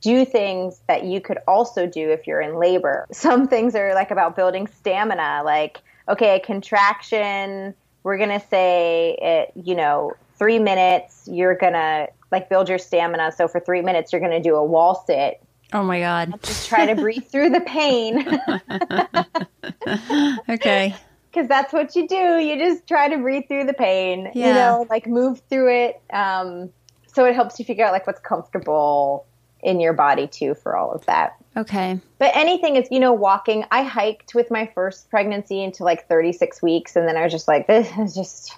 [0.00, 3.06] do things that you could also do if you're in labor.
[3.12, 9.52] Some things are like about building stamina, like, okay, a contraction, we're to say it,
[9.54, 13.32] you know, three minutes, you're to like build your stamina.
[13.32, 15.42] So for three minutes, you're to do a wall sit.
[15.72, 16.34] Oh my god.
[16.42, 18.26] Just try to breathe through the pain
[20.48, 20.94] Okay.
[21.30, 22.38] because that's what you do.
[22.38, 24.48] You just try to breathe through the pain, Yeah.
[24.48, 26.00] you know, like move through it.
[26.12, 26.70] Um,
[27.06, 29.26] so it helps you figure out like what's comfortable
[29.62, 31.36] in your body too for all of that.
[31.56, 32.00] Okay.
[32.18, 33.64] But anything is, you know, walking.
[33.70, 37.48] I hiked with my first pregnancy into like 36 weeks, and then I was just
[37.48, 38.56] like, this is just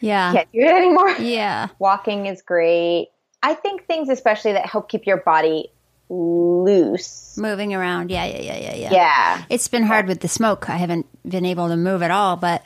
[0.00, 0.32] Yeah.
[0.32, 1.10] can't do it anymore.
[1.18, 1.68] Yeah.
[1.78, 3.08] Walking is great.
[3.42, 5.70] I think things, especially that help keep your body
[6.08, 7.36] loose.
[7.38, 8.10] Moving around.
[8.10, 8.92] Yeah, yeah, yeah, yeah, yeah.
[8.92, 9.44] Yeah.
[9.48, 10.68] It's been hard with the smoke.
[10.68, 12.64] I haven't been able to move at all, but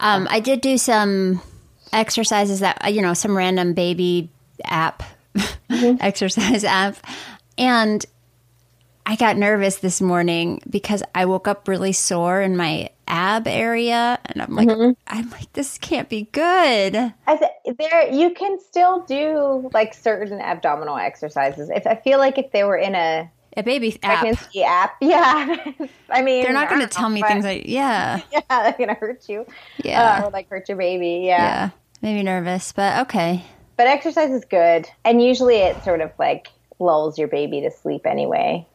[0.00, 1.40] um, I did do some
[1.92, 4.30] exercises that, you know, some random baby
[4.64, 5.02] app,
[5.70, 6.96] exercise app.
[7.56, 8.04] And
[9.04, 14.18] I got nervous this morning because I woke up really sore in my ab area.
[14.26, 14.68] And I'm like,
[15.06, 16.96] I'm like, this can't be good.
[17.26, 21.68] I th- there you can still do like certain abdominal exercises.
[21.68, 25.56] If I feel like if they were in a A baby pregnancy app, yeah.
[26.08, 29.28] I mean, They're not going to tell me things like, yeah, yeah, they're gonna hurt
[29.28, 29.46] you.
[29.84, 30.20] Yeah.
[30.22, 31.24] uh, or like hurt your baby.
[31.26, 31.42] Yeah.
[31.42, 31.70] yeah,
[32.02, 33.44] made me nervous, but okay.
[33.76, 36.48] But exercise is good, and usually it sort of like
[36.78, 38.66] lulls your baby to sleep anyway.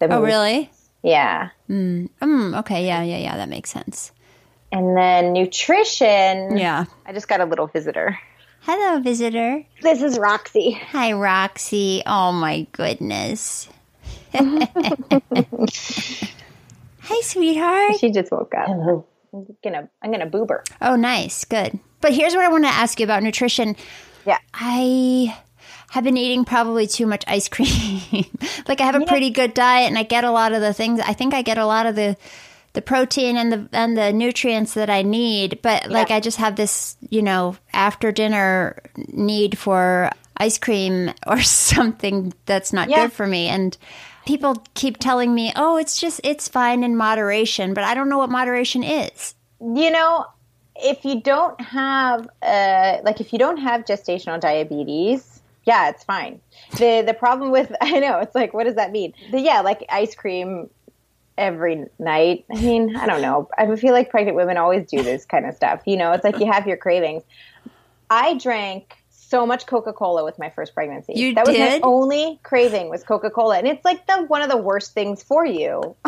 [0.00, 0.70] The Oh, move- really?
[1.02, 1.50] Yeah.
[1.70, 2.08] Mm,
[2.60, 4.12] okay, yeah, yeah, yeah, that makes sense.
[4.72, 6.56] And then nutrition.
[6.56, 6.84] Yeah.
[7.06, 8.18] I just got a little visitor.
[8.62, 9.64] Hello, visitor.
[9.82, 10.72] This is Roxy.
[10.72, 12.02] Hi, Roxy.
[12.06, 13.68] Oh my goodness.
[14.34, 14.66] Hi,
[17.22, 17.98] sweetheart.
[17.98, 18.66] She just woke up.
[18.66, 19.06] Hello.
[19.32, 20.64] I'm gonna I'm gonna boob her.
[20.80, 21.44] Oh, nice.
[21.44, 21.78] Good.
[22.00, 23.76] But here's what I want to ask you about nutrition.
[24.26, 24.38] Yeah.
[24.54, 25.36] I
[25.90, 28.00] have been eating probably too much ice cream.
[28.68, 31.00] like I have a pretty good diet and I get a lot of the things.
[31.00, 32.16] I think I get a lot of the
[32.72, 36.54] the protein and the and the nutrients that I need, but like I just have
[36.56, 43.02] this, you know, after dinner need for ice cream or something that's not Yeah.
[43.02, 43.76] good for me and
[44.26, 48.18] people keep telling me, "Oh, it's just it's fine in moderation," but I don't know
[48.18, 49.34] what moderation is.
[49.60, 50.24] you know
[50.82, 55.29] if you don't have uh like if you don't have gestational diabetes
[55.70, 56.40] yeah it's fine
[56.78, 59.84] the the problem with i know it's like what does that mean but yeah like
[59.88, 60.68] ice cream
[61.38, 65.24] every night i mean i don't know i feel like pregnant women always do this
[65.24, 67.22] kind of stuff you know it's like you have your cravings
[68.10, 71.82] i drank so much coca-cola with my first pregnancy You that was my did?
[71.84, 75.96] only craving was coca-cola and it's like the one of the worst things for you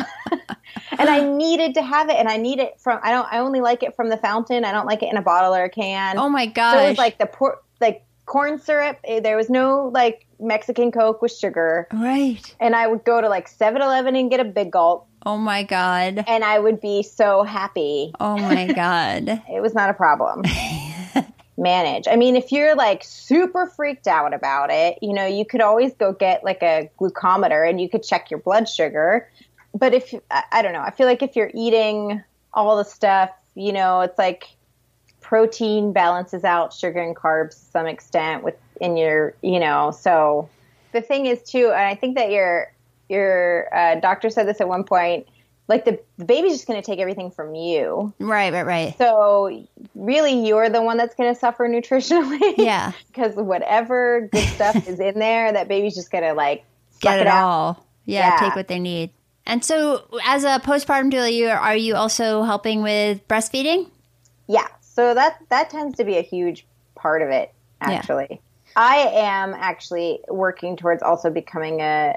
[0.98, 3.00] and I needed to have it, and I need it from.
[3.02, 3.26] I don't.
[3.30, 4.64] I only like it from the fountain.
[4.64, 6.18] I don't like it in a bottle or a can.
[6.18, 8.98] Oh my So it was like the por- like corn syrup.
[9.04, 12.42] eh, There was no like Mexican Coke with sugar, right.
[12.58, 16.24] and I would go to like 7-Eleven and get a big gulp, Oh my god.
[16.26, 18.12] and I would be so happy.
[18.18, 19.28] Oh my god.
[19.52, 20.42] It was not a problem.
[21.58, 22.08] Manage.
[22.08, 25.92] I mean, if you're like super freaked out about it, you know, you could always
[25.94, 29.28] go get like a glucometer and you could check your blood sugar.
[29.74, 32.22] But if I I don't know, I feel like if you're eating
[32.54, 34.44] all the stuff, you know, it's like
[35.32, 39.90] protein balances out sugar and carbs to some extent within your, you know.
[39.90, 40.50] So
[40.92, 42.70] the thing is too, and I think that your
[43.08, 45.26] your uh, doctor said this at one point.
[45.68, 48.12] Like the, the baby's just going to take everything from you.
[48.18, 48.98] Right, right, right.
[48.98, 52.54] So really, you're the one that's going to suffer nutritionally.
[52.58, 52.92] Yeah.
[53.06, 56.66] because whatever good stuff is in there, that baby's just going to like
[57.00, 57.86] Get suck it all.
[58.04, 58.40] Yeah, Yeah.
[58.40, 59.12] take what they need.
[59.46, 63.88] And so, as a postpartum doula, you are you also helping with breastfeeding?
[64.46, 64.66] Yeah.
[64.94, 67.52] So that that tends to be a huge part of it.
[67.80, 68.40] Actually,
[68.76, 72.16] I am actually working towards also becoming a,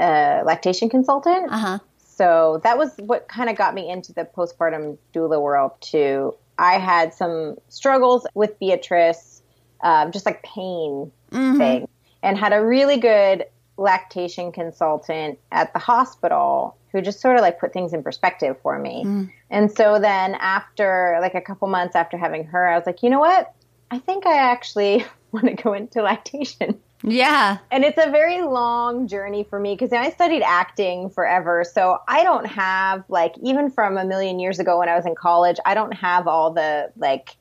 [0.00, 1.52] a lactation consultant.
[1.52, 1.78] Uh huh.
[1.98, 6.34] So that was what kind of got me into the postpartum doula world too.
[6.58, 9.42] I had some struggles with Beatrice,
[9.82, 11.88] um, just like pain thing,
[12.22, 13.44] and had a really good
[13.78, 18.78] lactation consultant at the hospital who just sort of like put things in perspective for
[18.78, 19.04] me.
[19.04, 19.32] Mm.
[19.50, 23.10] And so then after like a couple months after having her, I was like, you
[23.10, 23.54] know what?
[23.90, 26.80] I think I actually want to go into lactation.
[27.04, 27.58] Yeah.
[27.70, 31.64] And it's a very long journey for me because I studied acting forever.
[31.64, 35.14] So I don't have, like, even from a million years ago when I was in
[35.14, 37.36] college, I don't have all the, like,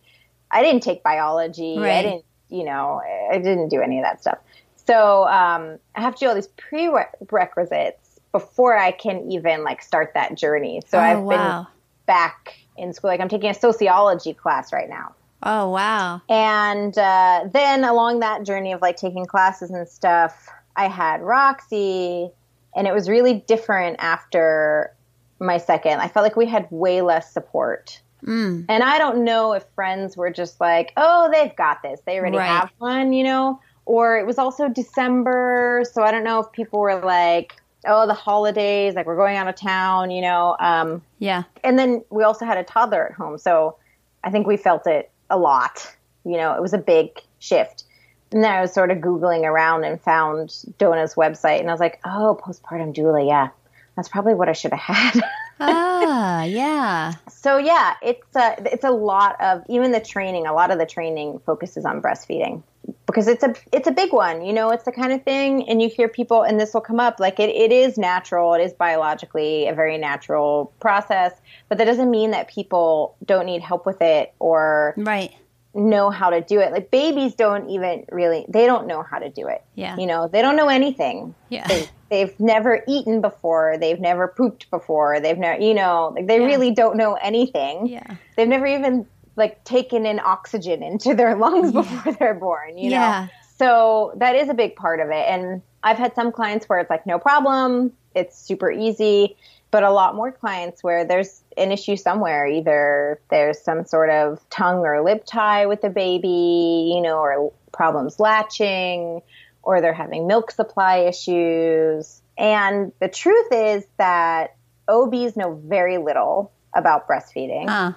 [0.52, 1.78] I didn't take biology.
[1.78, 4.38] I didn't, you know, I didn't do any of that stuff.
[4.88, 10.14] So um, I have to do all these prerequisites before I can even, like, start
[10.14, 10.82] that journey.
[10.88, 11.64] So oh I've wow.
[11.64, 11.68] been
[12.06, 13.10] back in school.
[13.10, 15.14] Like, I'm taking a sociology class right now.
[15.44, 16.22] Oh wow.
[16.30, 22.32] And uh, then along that journey of like taking classes and stuff, I had Roxy,
[22.76, 24.94] and it was really different after
[25.40, 26.00] my second.
[26.00, 28.02] I felt like we had way less support.
[28.26, 28.66] Mm.
[28.68, 32.02] And I don't know if friends were just like, oh, they've got this.
[32.06, 32.48] They already Right.
[32.48, 33.60] have one, you know?
[33.88, 35.84] Or it was also December.
[35.92, 39.48] So I don't know if people were like, oh, the holidays, like we're going out
[39.48, 40.58] of town, you know?
[40.60, 41.44] Um, Yeah.
[41.64, 43.78] and then we also had a toddler at home so
[44.24, 47.10] i think we felt it a lot you know it was a big
[47.40, 47.84] shift
[48.32, 51.80] and then i was sort of googling around and found dona's website and i was
[51.80, 53.50] like oh postpartum doula yeah
[53.96, 55.22] that's probably what i should have had
[55.60, 57.14] Ah, yeah.
[57.30, 60.86] so yeah it's a, it's a lot of even the training a lot of the
[60.86, 62.62] training focuses on breastfeeding
[63.18, 65.82] because it's a it's a big one you know it's the kind of thing and
[65.82, 68.74] you hear people and this will come up like it, it is natural it is
[68.74, 71.32] biologically a very natural process
[71.68, 75.32] but that doesn't mean that people don't need help with it or Right.
[75.74, 79.30] know how to do it like babies don't even really they don't know how to
[79.32, 79.96] do it Yeah.
[79.98, 81.68] you know they don't know anything Yeah.
[81.68, 86.40] they, they've never eaten before they've never pooped before they've never you know like they
[86.40, 88.16] really don't know anything Yeah.
[88.36, 89.08] they've never even
[89.38, 93.30] like taken in oxygen into their lungs before they're born you know?
[93.58, 95.26] So that is a big part of it.
[95.28, 99.38] And i've had some clients where it's like no problem it's super easy.
[99.70, 102.48] But a lot more clients where there's an issue somewhere.
[102.48, 107.54] Either there's some sort of tongue or lip tie with the baby you know or
[107.72, 109.22] problems latching
[109.62, 112.22] or they're having milk supply issues.
[112.38, 114.56] And the truth is that
[114.88, 117.68] obs know very little about breastfeeding.
[117.68, 117.92] Uh,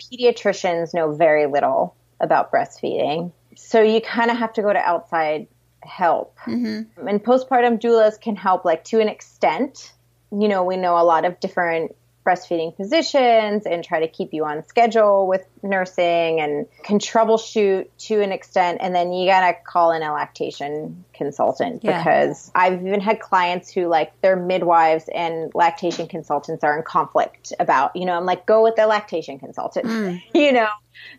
[0.00, 3.32] pediatricians know very little about breastfeeding.
[3.56, 5.46] So you kind of have to go to outside
[5.82, 6.36] help.
[6.46, 6.86] mhm.
[7.08, 9.92] And postpartum doulas can help, like to an extent.
[10.30, 14.44] You know, we know a lot of different breastfeeding physicians and try to keep you
[14.44, 18.78] on schedule with nursing and can troubleshoot to an extent.
[18.80, 21.98] And then you got to call in a lactation consultant Yeah.
[21.98, 27.52] because I've even had clients who like their midwives and lactation consultants are in conflict
[27.58, 30.22] about, you know, I'm like, go with the lactation consultant, mm.
[30.34, 30.68] you know,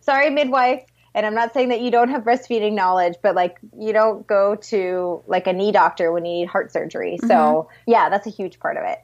[0.01, 0.83] sorry, midwife.
[1.13, 4.55] And I'm not saying that you don't have breastfeeding knowledge, but like you don't go
[4.55, 7.17] to like a knee doctor when you need heart surgery.
[7.17, 7.91] So mm-hmm.
[7.91, 8.99] yeah, that's a huge part of it.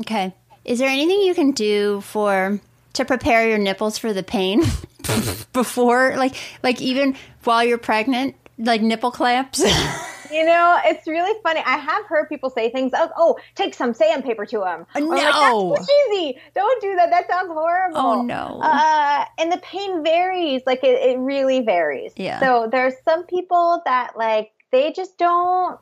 [0.00, 0.34] Okay.
[0.68, 2.60] Is there anything you can do for
[2.92, 4.62] to prepare your nipples for the pain
[5.54, 9.64] before, like, like even while you're pregnant, like nipple clamps?
[10.30, 11.62] You know, it's really funny.
[11.64, 15.06] I have heard people say things like, "Oh, take some sandpaper to them." No.
[15.06, 16.38] like, that's cheesy.
[16.54, 17.08] Don't do that.
[17.08, 17.98] That sounds horrible.
[17.98, 18.60] Oh, no.
[18.62, 20.60] Uh, and the pain varies.
[20.66, 22.12] Like it, it really varies.
[22.16, 22.40] Yeah.
[22.40, 25.80] So there's some people that like they just don't.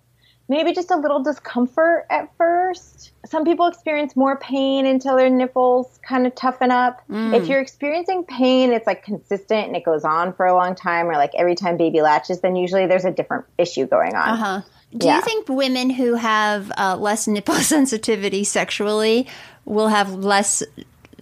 [0.48, 3.10] Maybe just a little discomfort at first.
[3.24, 7.02] Some people experience more pain until their nipples kind of toughen up.
[7.10, 7.34] Mm.
[7.34, 11.08] If you're experiencing pain, it's like consistent and it goes on for a long time,
[11.08, 14.28] or like every time baby latches, then usually there's a different issue going on.
[14.28, 14.60] Uh huh.
[14.96, 15.16] Do Yeah.
[15.16, 19.26] you think women who have uh, less nipple sensitivity sexually
[19.64, 20.62] will have less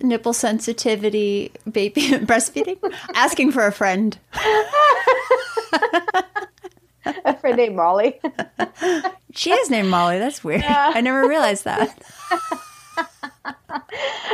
[0.03, 2.77] nipple sensitivity baby breastfeeding?
[3.15, 4.19] Asking for a friend.
[7.25, 8.21] A friend named Molly.
[9.37, 10.21] She is named Molly.
[10.21, 10.63] That's weird.
[10.63, 12.01] I never realized that.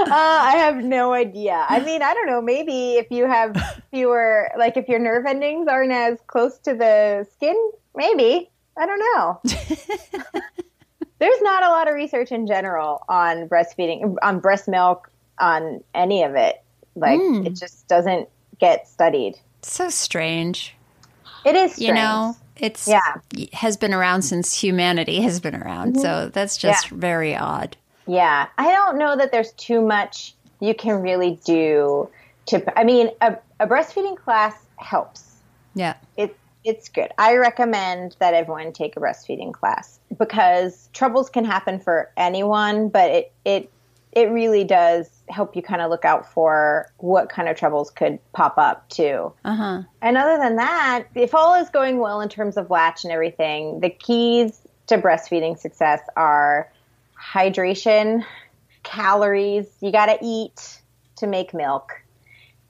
[0.00, 1.64] Uh, I have no idea.
[1.68, 2.40] I mean, I don't know.
[2.40, 3.56] Maybe if you have
[3.90, 7.54] fewer, like if your nerve endings aren't as close to the skin,
[7.94, 8.50] maybe.
[8.76, 9.40] I don't know.
[11.18, 16.22] There's not a lot of research in general on breastfeeding, on breast milk, on any
[16.22, 16.62] of it.
[16.96, 19.38] Like, it just doesn't get studied.
[19.62, 20.74] So strange.
[21.44, 23.00] It is, You know, it's Yeah.
[23.52, 25.94] has been around since humanity has been around.
[25.94, 26.02] Mm-hmm.
[26.02, 27.76] So that's just very odd.
[28.06, 32.08] Yeah, I don't know that there's too much you can really do
[32.46, 32.78] to.
[32.78, 35.36] I mean, a, a breastfeeding class helps.
[35.74, 35.94] Yeah.
[36.16, 37.10] It it's good.
[37.18, 43.10] I recommend that everyone take a breastfeeding class because troubles can happen for anyone, but
[43.10, 43.72] it it
[44.12, 48.18] it really does help you kind of look out for what kind of troubles could
[48.32, 49.32] pop up too.
[49.44, 49.82] Uh huh.
[50.02, 53.80] And other than that, if all is going well in terms of latch and everything,
[53.80, 56.70] the keys to breastfeeding success are
[57.20, 58.24] hydration,
[58.82, 60.80] calories, you got to eat
[61.16, 61.92] to make milk,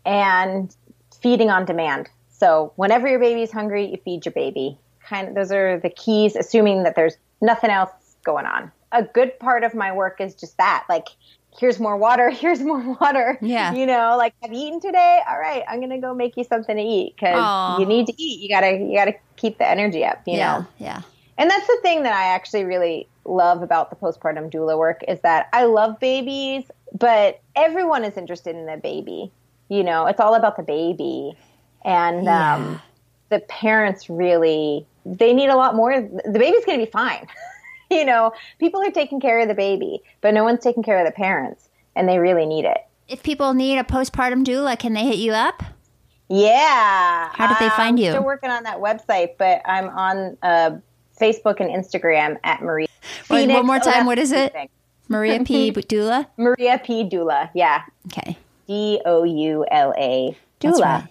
[0.05, 0.75] and
[1.21, 2.09] feeding on demand.
[2.31, 4.79] So whenever your baby's hungry, you feed your baby.
[5.03, 7.91] Kind of those are the keys assuming that there's nothing else
[8.25, 8.73] going on.
[8.93, 10.85] A good part of my work is just that.
[10.89, 11.09] Like
[11.59, 13.39] here's more water, here's more water.
[13.41, 13.73] Yeah.
[13.73, 15.21] You know, like have you eaten today?
[15.29, 18.15] All right, I'm going to go make you something to eat cuz you need to
[18.23, 18.41] eat.
[18.41, 20.59] You got to you got to keep the energy up, you yeah.
[20.59, 20.67] know.
[20.79, 21.03] Yeah.
[21.39, 25.21] And that's the thing that I actually really love about the postpartum doula work is
[25.21, 26.65] that I love babies,
[26.99, 29.31] but everyone is interested in the baby.
[29.69, 31.33] You know, it's all about the baby.
[31.83, 32.55] And Yeah.
[32.57, 32.83] um,
[33.31, 35.99] the parents really, they need a lot more.
[36.03, 37.27] The baby's going to be fine.
[37.97, 41.07] you know, people are taking care of the baby, but no one's taking care of
[41.07, 42.79] the parents, and they really need it.
[43.09, 45.63] If people need a postpartum doula, can they hit you up?
[46.29, 47.31] Yeah.
[47.33, 48.05] How did they find you?
[48.07, 48.13] I'm you?
[48.13, 50.79] Still working on that website, but I'm on uh,
[51.21, 52.87] Facebook and Instagram at Maria.
[53.29, 53.57] Wait, Phoenix.
[53.57, 54.55] one more Oh, time, that's what is it?
[55.09, 55.73] Maria P.
[55.73, 56.27] doula.
[56.37, 57.03] Maria P.
[57.09, 57.51] Doula.
[57.53, 57.83] Yeah.
[58.07, 58.39] Okay.
[58.69, 60.37] D O U L A.
[60.61, 60.81] Doula.
[60.81, 61.09] right.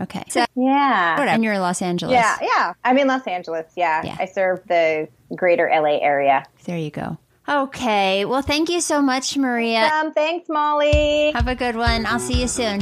[0.00, 0.24] Okay.
[0.28, 1.20] So, Yeah.
[1.20, 2.14] and you're in Los Angeles.
[2.14, 2.36] Yeah.
[2.40, 2.72] Yeah.
[2.84, 3.66] I'm in Los Angeles.
[3.76, 4.02] Yeah.
[4.04, 4.16] Yeah.
[4.18, 6.44] I serve the greater LA area.
[6.64, 7.18] There you go.
[7.48, 8.24] Okay.
[8.24, 9.90] Well, thank you so much, Maria.
[9.92, 11.32] Um, thanks, Molly.
[11.32, 12.06] Have a good one.
[12.06, 12.80] I'll see you soon.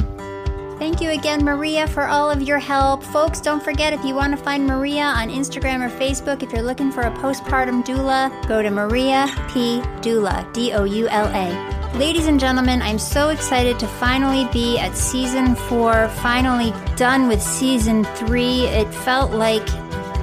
[0.77, 3.03] Thank you again, Maria, for all of your help.
[3.03, 6.63] Folks, don't forget if you want to find Maria on Instagram or Facebook, if you're
[6.63, 9.81] looking for a postpartum doula, go to Maria P.
[10.01, 11.80] Doula, D O U L A.
[11.95, 17.41] Ladies and gentlemen, I'm so excited to finally be at season four, finally done with
[17.41, 18.61] season three.
[18.65, 19.67] It felt like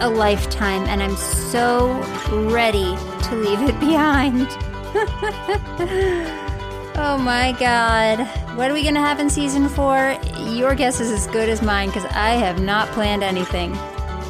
[0.01, 1.93] a lifetime, and I'm so
[2.51, 4.49] ready to leave it behind.
[7.01, 8.27] Oh my god.
[8.57, 10.19] What are we going to have in season four?
[10.37, 13.79] Your guess is as good as mine because I have not planned anything.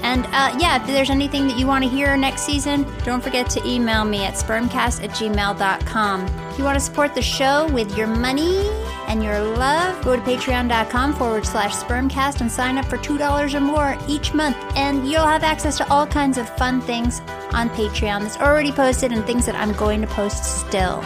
[0.08, 3.50] And uh, yeah, if there's anything that you want to hear next season, don't forget
[3.50, 6.24] to email me at spermcast at gmail.com.
[6.24, 8.70] If you want to support the show with your money
[9.06, 13.60] and your love, go to patreon.com forward slash spermcast and sign up for $2 or
[13.60, 14.56] more each month.
[14.76, 17.20] And you'll have access to all kinds of fun things
[17.52, 21.04] on Patreon that's already posted and things that I'm going to post still.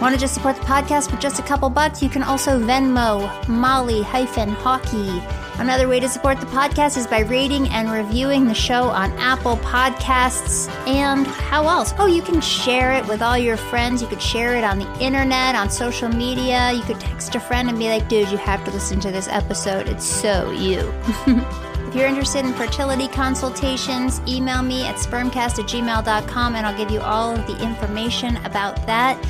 [0.00, 2.02] Want to just support the podcast with just a couple bucks?
[2.02, 5.22] You can also Venmo Molly hyphen Hawkey.
[5.60, 9.58] Another way to support the podcast is by rating and reviewing the show on Apple
[9.58, 10.70] Podcasts.
[10.86, 11.92] And how else?
[11.98, 14.00] Oh, you can share it with all your friends.
[14.00, 16.72] You could share it on the internet, on social media.
[16.72, 19.28] You could text a friend and be like, dude, you have to listen to this
[19.28, 19.86] episode.
[19.86, 20.90] It's so you.
[21.90, 26.88] If you're interested in fertility consultations, email me at spermcast at gmail.com and I'll give
[26.88, 29.20] you all of the information about that.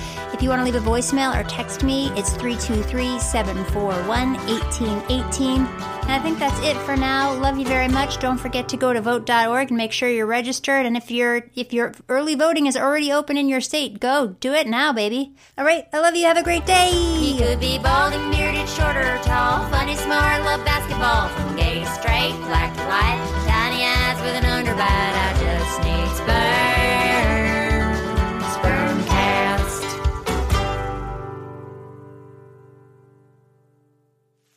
[0.41, 5.67] If you want to leave a voicemail or text me, it's 323 741 1818.
[5.67, 7.35] And I think that's it for now.
[7.35, 8.19] Love you very much.
[8.21, 10.87] Don't forget to go to vote.org and make sure you're registered.
[10.87, 14.55] And if your if your early voting is already open in your state, go do
[14.55, 15.35] it now, baby.
[15.59, 16.25] All right, I love you.
[16.25, 16.89] Have a great day.
[16.89, 22.33] He could be bearded, short or tall, funny, smart, love basketball, from gay to straight,
[22.49, 24.81] black to white, tiny eyes with an underbite.
[24.89, 25.50] I just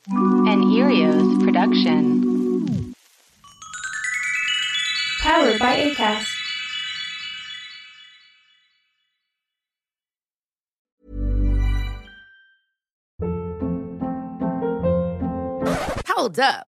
[0.10, 2.94] An Earios production.
[5.22, 6.28] Powered by ACAST.
[16.10, 16.68] Hold up.